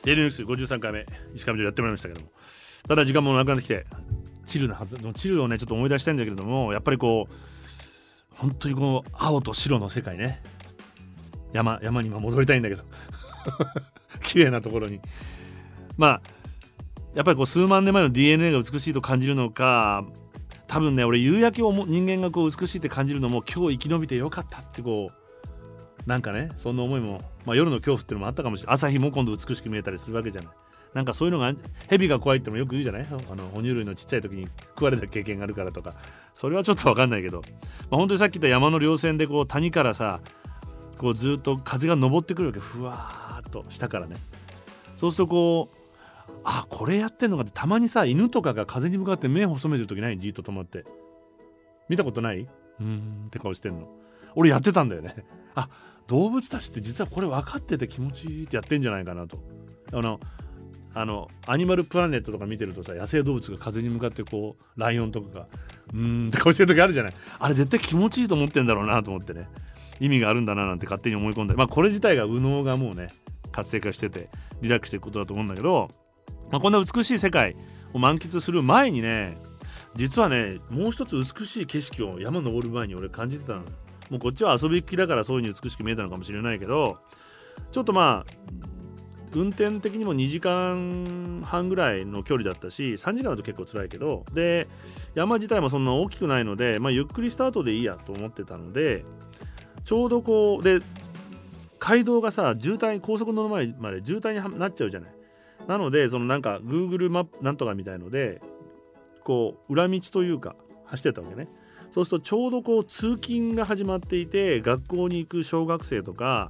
[0.09, 1.05] デイリーニュース53回目
[1.35, 2.31] 石上でやってまいりましたけども
[2.87, 3.85] ただ時間もなくなってきて
[4.45, 7.33] チルなはずのチルをねちょっと思い出したいんだけれどもやっぱりこう
[8.35, 10.41] 本当にこう青と白の世界ね。
[11.51, 12.83] 山山に戻りたいんだけど。
[14.23, 14.99] 綺麗なところに。
[15.97, 16.21] まあ
[17.15, 20.05] やっぱりこう数万年前の DNA が美しいと感じるのか
[20.67, 28.75] 多分ね俺夕焼けを人間がこう美しいって感じるのも今日生き延びてよかったってこうなんかねそんな思いも、まあ、夜の恐怖っていうのもあったかもしれない。
[28.75, 30.51] 朝日も今度美しく見えたりするわけじゃない。
[30.93, 31.53] なんかそういうのが
[31.87, 33.07] 蛇が怖いってもよく言うじゃない？
[33.09, 35.93] あの哺乳類のちっちゃい時に食われた経験があるからとか。
[36.33, 37.43] それはちょっと分かんないけど、ま
[37.91, 40.21] あ、本当にさっき言った山の稜線でこう谷からさ
[40.97, 42.59] こうずっと風が昇ってくるわけ。
[42.59, 44.15] ふわーっと下からね。
[44.97, 50.17] そうするとこうあこれやってんのかってたまにさ犬とかが風に向かって目を細めてる時ない？
[50.17, 50.85] じっと止まって。
[51.87, 52.39] 見たことない？
[52.39, 53.87] うーんって顔してんの。
[54.35, 55.15] 俺やってたんだよね。
[55.55, 55.69] あ
[56.07, 59.37] 動物たちって実はこれ分かってて気持ちいいってやってんじゃないかなと。
[59.91, 60.19] あの
[60.93, 65.47] あのアニマルプラネットとか見てるとさ野生動物が風に向かってこうライオンとかが
[65.93, 67.13] うーんって顔してる時あるじゃない。
[67.39, 69.47] あれ絶対気持ちいいと思ってんだろうなと思ってね。
[69.99, 71.55] 意味があるんだななんて勝手に思い込んだ。
[71.55, 73.09] まあこれ自体が右脳がもうね
[73.51, 74.29] 活性化してて
[74.61, 75.91] リラックスしていくことだと思うんだけど、
[76.51, 77.55] まあ、こんな美しい世界
[77.93, 79.37] を満喫する前にね
[79.95, 83.61] 実はねもう一つ美しい景色を山登る前に俺感じてたの。
[84.09, 86.97] もうこっちは遊びっきだからそういう風に美しく見えたのかもしれないけど
[87.71, 88.78] ちょっとまあ
[89.33, 94.67] 運転的にも2時間半ぐらいの距離だったし3時間だと結構辛いけどで
[95.13, 99.05] 山自体もそんな大きくないので、まあ、ゆっくりスタートでいいやと思ってたので
[99.83, 100.81] ちょうどこうで
[101.79, 105.11] 街道がさ渋滞高速乗る前まで渋滞になっちゃうじゃない。
[105.67, 108.41] なのでそのなんか Google マップなんとかみたいので
[109.23, 111.47] こう裏道というか走ってたわけね。
[111.91, 116.49] そうするとちょうどこう通勤が始まっていて学校に行く小学生とか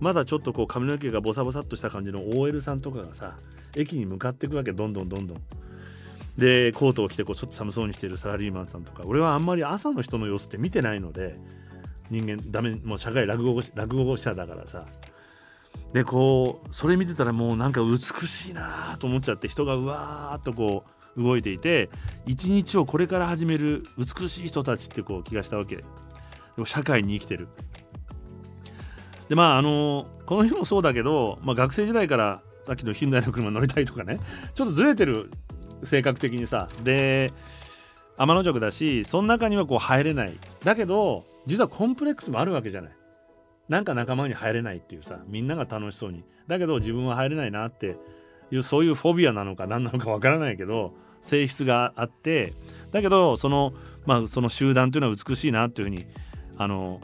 [0.00, 3.36] まだちょっとこう髪の毛がボサボサっとした感じの OL さんとかがさ
[3.76, 5.42] 駅に向かっていくわけどんどんどんどん。
[6.36, 9.02] でコートを着てこうちょっと寒そうにしているサラリーマンさんとか。
[9.06, 11.36] 俺はあんまり朝の人の様子って見てないので
[12.10, 14.86] 人間ダメもう社会落語落語者だからさ。
[15.92, 17.98] でこうそれ見てたらもうなんか美
[18.28, 20.84] しいなと思っちゃって人がうわーっとこ
[21.16, 21.88] う動いていて
[22.26, 25.76] 一日をこれから始める美しい人たちってこう気がしたわけ。
[25.76, 25.84] で
[26.56, 27.48] も社会に生きてる。
[29.28, 34.18] でまああのこの日もそうだけど、まあ、学生時代からさっきのヒンダイの車乗りたいとかね
[34.54, 35.30] ちょっとずれてる
[35.84, 37.32] 性格的にさで
[38.18, 40.36] 天の弱だしその中にはこう入れない。
[40.64, 42.92] だけど実はコンプレックスもあるわけじゃない。
[43.68, 46.24] なんか仲間に入れないっていうさみんなが楽しそうに。
[46.46, 47.96] だけど自分は入れないなって
[48.50, 52.54] いうそういうフォビアなのか何なのかわからないけど性質があって。
[52.90, 53.72] だけどその
[54.04, 56.06] まあその集団というのは美しいなっていうふうに
[56.56, 57.00] あの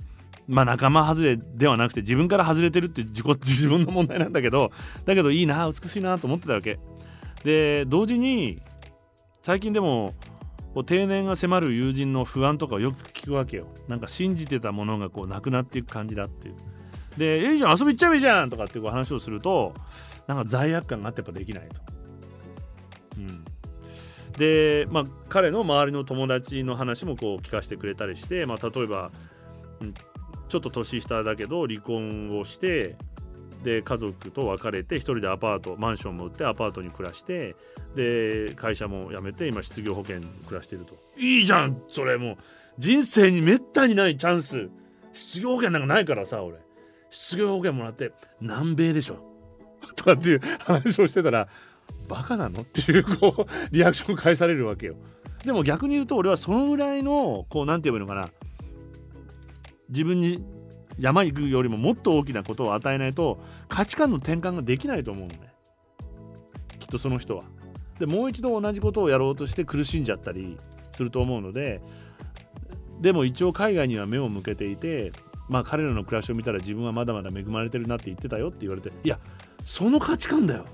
[0.47, 4.73] まあ仲間外れではなくて自分から外れてるって自己自分の問題なんだけど
[5.05, 6.79] だけどいいな美しいなと思ってたわけ。
[7.45, 8.61] で同時に
[9.43, 10.15] 最近でも
[10.87, 13.69] 定年が迫る友人の不安とかをよく聞くわけよ。
[13.87, 16.55] なんか信じてたものがこうなくなっていく感じだっていう。
[17.17, 19.73] で「えいいじゃん遊び行っちゃえばいいじゃん」とかっていう話をすると
[20.27, 21.81] なんか罪悪感があってやっぱできないと。
[23.19, 23.45] うん、
[24.37, 29.13] でまあ彼の周りの友達の話もこう聞かせてくれたりして、まあ、例えば、
[29.81, 29.95] うん、
[30.55, 32.95] ちょっと年下だけど離婚をして
[33.65, 37.57] で家族と別れて一人でアパートマンションも売ってアパートに暮らして
[37.97, 40.95] で会社も辞めて今失業保険暮らしてると。
[41.17, 42.35] いいじゃんそれも。
[42.35, 42.37] う
[42.79, 44.69] 人生にめったにないチャンス。
[45.13, 46.59] 失業保険なんかないからさ俺。
[47.11, 49.17] 失業保険もらって南米でしょ。
[49.97, 51.49] とかっていう話をしてたら
[52.07, 52.61] バカなの？
[52.61, 54.95] っていうこうリアクション返されるわけよ。
[55.45, 58.33] でも逆に言うと俺はそのぐらいのこう何て言えばいいのかな。
[59.89, 60.45] 自分に
[60.99, 65.53] 山行くよりももっと大きなことを与えないと価値観の転換ができないと思うのね
[66.79, 67.45] きっとその人は。
[67.99, 70.59] でもう一度同じことをやろうとして苦しんじゃったり
[70.91, 71.81] すると思うので
[73.01, 75.13] でも一応海外には目を向けていて
[75.49, 79.19] まあ彼らの暮らしを見たら自分はまだまだ恵まれてるなって言ってたよって言われていや
[79.65, 80.65] その価値観だよ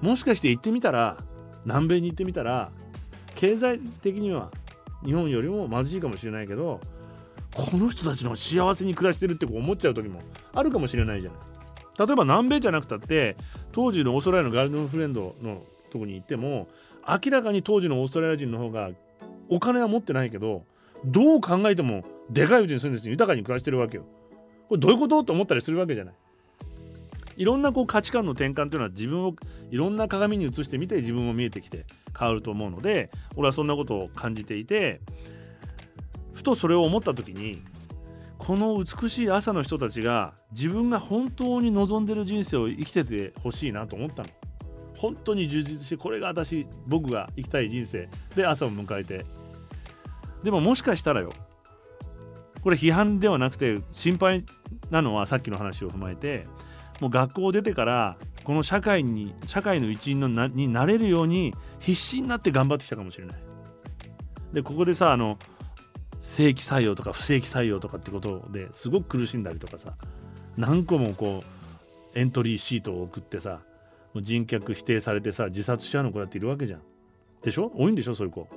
[0.00, 1.18] もしかして行ってみたら
[1.64, 2.70] 南米に行ってみたら
[3.34, 4.50] 経済的には
[5.04, 6.80] 日本よりも貧しいかもしれないけど
[7.54, 10.20] この人たちの幸せに暮らしてるって思っちゃう時も
[10.52, 11.40] あるかもしれないじゃない
[12.06, 13.36] 例えば南米じゃなくたって
[13.72, 16.68] 当時のオーストラリアのガールドフレンドのとこに行っても
[17.06, 18.90] 明らかに当時のオーストラリア人の方が
[19.48, 20.64] お金は持ってないけど
[21.04, 24.04] どう考えてもでかいうちに住んでて豊かに暮らしてるわけよ。
[24.68, 26.14] これどういうことと思ったりするわけじゃない。
[27.36, 29.34] いろんなこう価値観の転換というのは自分を
[29.70, 31.86] いろんな鏡に映してみて自分も見えてきて
[32.18, 35.00] 変わると思うので俺はそんなことを感じていて
[36.38, 37.60] ふとそれを思った時に
[38.38, 44.28] この美しい朝の人たちが自分が本当に望んでる人生を生きててほしいなと思ったの。
[44.96, 49.26] 本当に充実してこれが私僕が生きたい人生で朝を迎えて
[50.44, 51.32] でももしかしたらよ
[52.62, 54.44] これ批判ではなくて心配
[54.90, 56.46] なのはさっきの話を踏まえて
[57.00, 63.36] もう学校を出てからこの社会に社会の一員のなになれるように必死になって頑張ってきたかもしれない。
[64.52, 65.36] でここでさあの
[66.20, 69.94] 正規採用とか不正規採用とかってことですごく苦しんだりとかさ
[70.56, 71.44] 何個もこ
[72.14, 73.60] うエントリーシートを送ってさ
[74.16, 76.80] 人格否定されてさ自殺しちゃうの子だっているわけじゃん。
[77.42, 77.70] でしょ？
[77.76, 78.14] 多いんでしょ？
[78.14, 78.48] そういう子。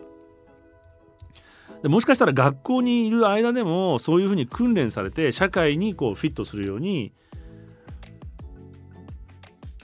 [1.83, 7.11] でもしかしたら学校にいる間でもそういうふうに訓練されて社会にこうフィットするように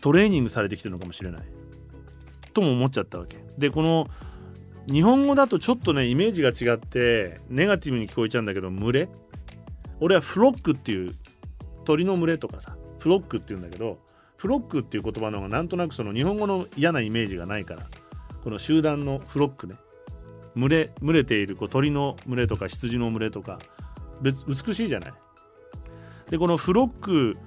[0.02, 1.42] トレーニングされてきてるのかもしれない
[2.54, 4.08] とも思っちゃったわけでこの
[4.88, 9.10] 日本語だとちょっとねイメージが違ってネガティブに聞こえちゃうんだけど群れ？
[10.00, 11.14] 俺はフロックっていう
[11.84, 14.00] 鳥の群れとかさフロックっていうんだけど
[14.38, 17.88] フロックっていう言葉の方がなんとなくその日本語の嫌なイメージがないから
[18.44, 19.76] この集団のフロックね
[20.56, 23.60] 群れ群れているこう鳥の群れとか羊の群れとか
[24.22, 25.14] 別美しいじゃない？
[26.30, 27.38] でこのフロック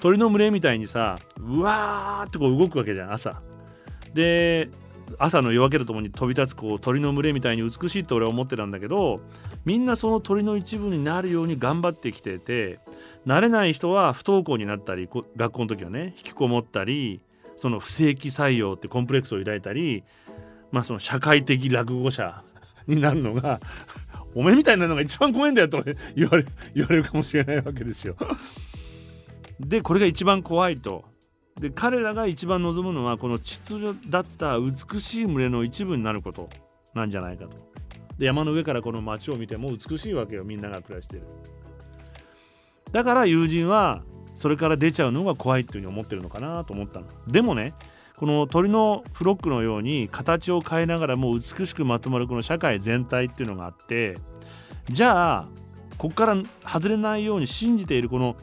[0.00, 3.40] 鳥の群れみたいにさうわーってこう動くわけじゃん朝。
[4.14, 4.68] で
[5.18, 9.20] 朝の夜明けとともに飛び立つこう鳥の群れみたいに美しいって俺は思ってたんだけど
[9.64, 12.78] みんなその鳥の一部になるように頑張ってきてて
[13.26, 17.22] 慣れない人は不登校になったり学校の時はね引きこもったり
[17.56, 20.04] その不正規採用ってコンプレックスを抱いたり
[20.70, 22.42] まあその社会的落語者
[22.86, 23.60] になるのが
[24.34, 25.84] おめえみたいなのが一番怖いんだよと
[26.16, 28.16] 言われ言われるかもしれないわけですよ。
[29.60, 31.04] でこれが一番怖いと。
[31.60, 36.48] で彼らが一番望むのはこの秩序だった美しい群れの一部になること
[36.94, 37.56] なんじゃないかと。
[38.18, 41.22] で山の上からこの街を見ても美しいわけよみんなが暮らしてる
[42.92, 44.02] だから友人は
[44.34, 47.74] それから出ちゃうのが怖いっていうふうに思ってるのかなと思ったのでもね
[48.16, 54.16] この鳥のフロックのように形を変えながらも美しくまとまるこの社会全体っていうのがあって
[54.88, 55.48] じゃあ
[55.98, 58.36] ここから外れないように信じているこの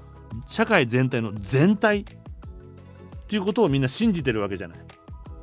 [0.47, 2.05] 社会全体の全体
[3.29, 4.79] っていうことをみんな信じてるわけじゃない。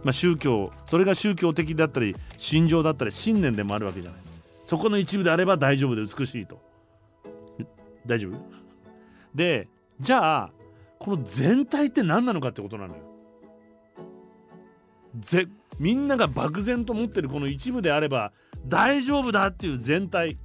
[0.03, 4.21] まあ、宗教それが宗教的だったり信条だったり信念でもあるわけじゃない。
[4.65, 6.61] そこの一部であれば大丈夫で美しいと。
[8.05, 8.41] 大丈夫？
[9.37, 9.69] で
[10.01, 10.51] じゃあ
[10.99, 13.03] この全体って何なのかってことなのよ。
[15.21, 15.47] ぜ
[15.79, 18.33] みんなが漠然と持ってるこの一部であれば
[18.67, 20.39] 大丈夫だっていう全体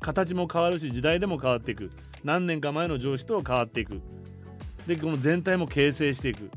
[0.00, 1.90] 形も変わるし時代でも変わっていく
[2.24, 4.02] 何年か前の上司と変わっていく
[4.86, 6.50] でこの全体も形成していく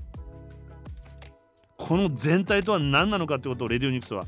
[1.78, 4.26] この全体とは何なのかってことをレディオニクスは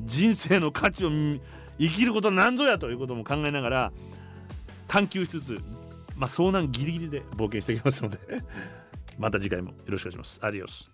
[0.00, 1.40] 人生の価値を生
[1.88, 3.92] きることなんぞやということも考えながら
[4.88, 5.60] 探求しつつ
[6.14, 8.18] まあ遭難ギリギリで冒険していきますので
[9.18, 10.40] また次回もよろしくお願いします。
[10.42, 10.91] アディオス